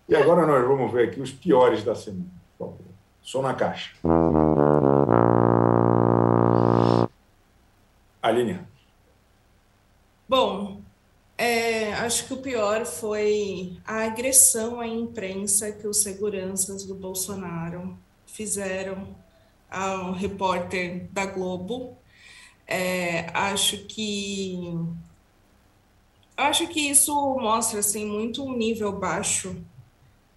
[0.08, 2.32] E agora nós vamos ver aqui os piores da semana.
[2.58, 2.93] Por favor.
[3.24, 3.92] Som na caixa.
[8.22, 8.60] Aline.
[10.28, 10.82] Bom,
[11.38, 17.98] é, acho que o pior foi a agressão à imprensa que os seguranças do Bolsonaro
[18.28, 19.16] fizeram
[19.70, 21.98] ao repórter da Globo.
[22.68, 24.58] É, acho que
[26.38, 29.56] acho que isso mostra assim muito um nível baixo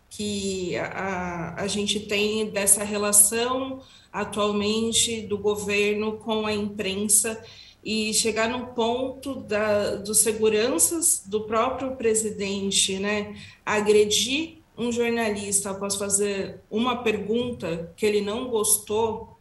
[0.09, 3.81] que a, a gente tem dessa relação
[4.13, 7.43] atualmente do governo com a imprensa
[7.85, 15.95] e chegar no ponto da, dos seguranças do próprio presidente, né, agredir um jornalista após
[15.95, 19.39] fazer uma pergunta que ele não gostou,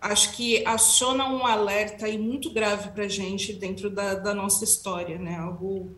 [0.00, 4.64] acho que aciona um alerta aí muito grave para a gente dentro da, da nossa
[4.64, 5.90] história, né, algo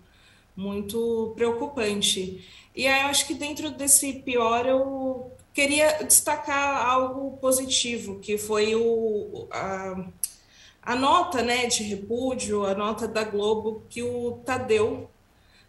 [0.56, 2.46] muito preocupante.
[2.74, 8.74] E aí, eu acho que dentro desse pior eu queria destacar algo positivo, que foi
[8.74, 10.06] o, a,
[10.82, 15.10] a nota né, de repúdio, a nota da Globo que o Tadeu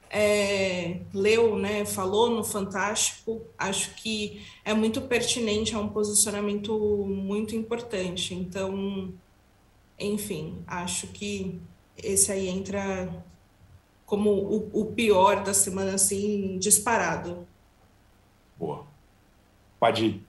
[0.09, 6.77] é, leu, né, falou no Fantástico, acho que é muito pertinente, é um posicionamento
[7.07, 8.35] muito importante.
[8.35, 9.11] Então,
[9.99, 11.59] enfim, acho que
[11.97, 13.25] esse aí entra
[14.13, 17.47] como o, o pior da semana, assim, disparado.
[18.59, 18.85] Boa.
[19.79, 20.23] Pode ir.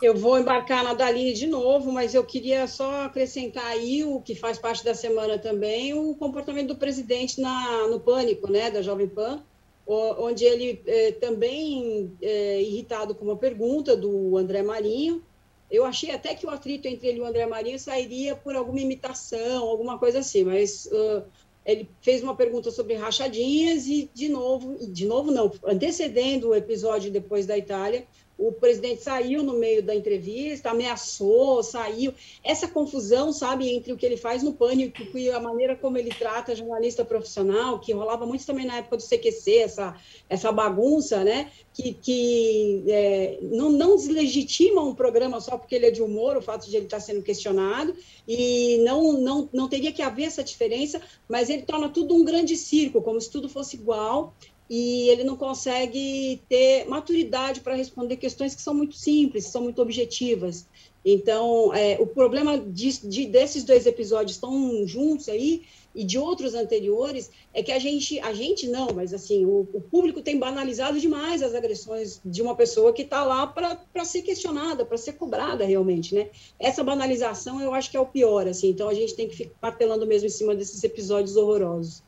[0.00, 4.36] Eu vou embarcar na Daline de novo, mas eu queria só acrescentar aí o que
[4.36, 9.08] faz parte da semana também, o comportamento do presidente na, no Pânico, né, da Jovem
[9.08, 9.42] Pan,
[9.84, 15.24] onde ele é, também, é, irritado com uma pergunta do André Marinho,
[15.68, 18.78] eu achei até que o atrito entre ele e o André Marinho sairia por alguma
[18.78, 21.24] imitação, alguma coisa assim, mas uh,
[21.68, 27.10] ele fez uma pergunta sobre rachadinhas e, de novo, de novo não, antecedendo o episódio
[27.10, 28.06] depois da Itália,
[28.38, 32.14] o presidente saiu no meio da entrevista, ameaçou, saiu.
[32.44, 36.10] Essa confusão, sabe, entre o que ele faz no pânico e a maneira como ele
[36.10, 39.96] trata jornalista profissional, que rolava muito também na época do CQC, essa,
[40.28, 45.90] essa bagunça, né, que, que é, não, não deslegitima um programa só porque ele é
[45.90, 47.92] de humor, o fato de ele estar sendo questionado,
[48.26, 52.56] e não, não, não teria que haver essa diferença, mas ele torna tudo um grande
[52.56, 54.32] circo, como se tudo fosse igual,
[54.68, 59.80] e ele não consegue ter maturidade para responder questões que são muito simples, são muito
[59.80, 60.66] objetivas.
[61.04, 65.62] Então, é, o problema de, de, desses dois episódios estão juntos aí
[65.94, 69.80] e de outros anteriores é que a gente, a gente não, mas assim, o, o
[69.80, 74.84] público tem banalizado demais as agressões de uma pessoa que está lá para ser questionada,
[74.84, 76.28] para ser cobrada realmente, né?
[76.58, 78.68] Essa banalização eu acho que é o pior, assim.
[78.68, 82.02] Então, a gente tem que ficar martelando mesmo em cima desses episódios horrorosos.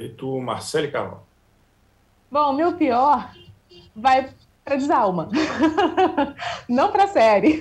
[0.00, 1.20] E tu, Marcele Carvalho?
[2.30, 3.30] Bom, meu pior
[3.94, 4.30] vai
[4.64, 5.28] para desalma.
[6.66, 7.60] Não para série.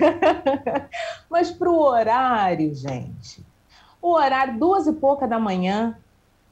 [1.30, 3.46] Mas para o horário, gente.
[4.02, 5.98] O horário, duas e pouca da manhã,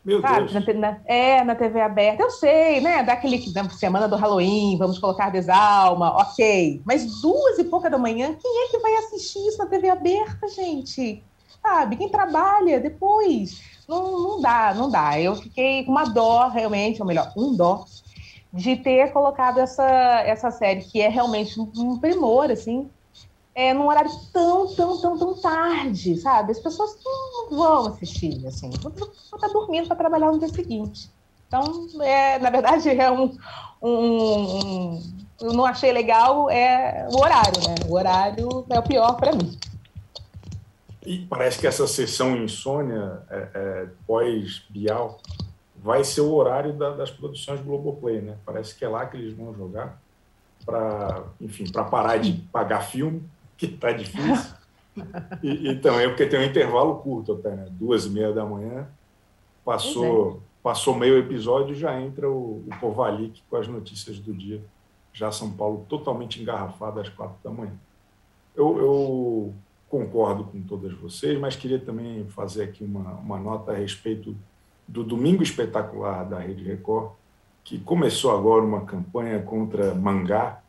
[0.04, 0.76] Meu Sabe, Deus.
[0.78, 2.22] na, é, na TV aberta.
[2.22, 3.02] Eu sei, né?
[3.02, 6.82] Daquele na semana do Halloween, vamos colocar desalma, ok.
[6.86, 10.50] Mas duas e pouca da manhã, quem é que vai assistir isso na TV aberta,
[10.50, 11.24] gente?
[11.62, 11.96] Sabe?
[11.96, 13.77] Quem trabalha depois?
[13.88, 15.20] Não, não dá, não dá.
[15.20, 17.86] Eu fiquei com uma dó, realmente, ou melhor, um dó,
[18.54, 19.84] de ter colocado essa,
[20.26, 22.90] essa série, que é realmente um, primor, assim,
[23.56, 26.52] é, num horário tão, tão, tão, tão tarde, sabe?
[26.52, 28.94] As pessoas não vão assistir, assim, vão
[29.36, 31.12] estar dormindo para trabalhar no dia seguinte.
[31.48, 33.36] Então, é, na verdade, é um,
[33.82, 37.76] um, um- Eu não achei legal é o horário, né?
[37.88, 39.52] O horário é o pior para mim.
[41.08, 45.22] E parece que essa sessão insônia é, é, pós-Bial
[45.78, 48.36] vai ser o horário da- das produções Globoplay, né?
[48.46, 50.02] Parece que é lá que eles vão jogar
[50.66, 53.24] para, enfim, para parar de pagar filme,
[53.58, 54.54] que está difícil.
[55.42, 57.68] E, e também porque tem um intervalo curto até, né?
[57.72, 58.86] Duas e meia da manhã,
[59.64, 64.62] passou, passou meio episódio já entra o, o Povalik com as notícias do dia.
[65.14, 67.74] Já São Paulo totalmente engarrafado às quatro da manhã.
[68.56, 69.54] Eu, eu
[69.90, 74.36] concordo com todas vocês, mas queria também fazer aqui uma, uma nota a respeito
[74.88, 77.12] do Domingo Espetacular da Rede Record,
[77.64, 80.62] que começou agora uma campanha contra mangá,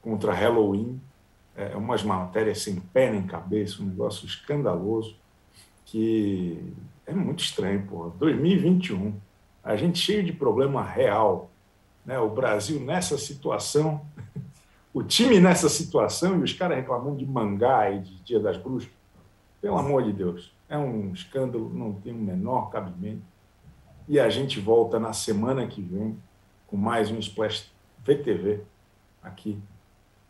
[0.00, 1.00] contra Halloween,
[1.54, 5.16] é, umas matérias sem pé nem cabeça, um negócio escandaloso,
[5.84, 6.72] que
[7.06, 8.12] é muito estranho, pô.
[8.18, 9.14] 2021,
[9.62, 11.50] a gente cheio de problema real,
[12.06, 12.18] né?
[12.18, 14.00] o Brasil nessa situação,
[14.92, 18.90] o time nessa situação e os caras reclamando de mangá e de Dia das Bruxas.
[19.60, 23.22] Pelo amor de Deus, é um escândalo, não tem o menor cabimento.
[24.06, 26.16] E a gente volta na semana que vem
[26.66, 27.70] com mais um Splash
[28.04, 28.60] VTV
[29.22, 29.58] aqui,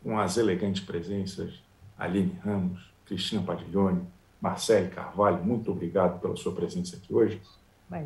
[0.03, 1.61] com as elegantes presenças
[1.97, 4.01] Aline Ramos, Cristina Padiglione,
[4.41, 5.43] Marcele Carvalho.
[5.43, 7.41] Muito obrigado pela sua presença aqui hoje.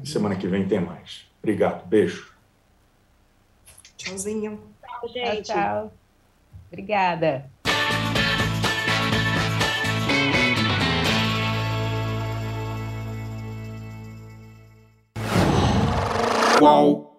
[0.04, 1.28] Semana que vem tem mais.
[1.40, 2.34] Obrigado, beijo.
[3.98, 4.60] Tchauzinho.
[4.82, 5.44] Tchau, Tchau, gente.
[5.44, 6.03] tchau.
[6.74, 7.52] Obrigada.
[16.58, 17.13] Qual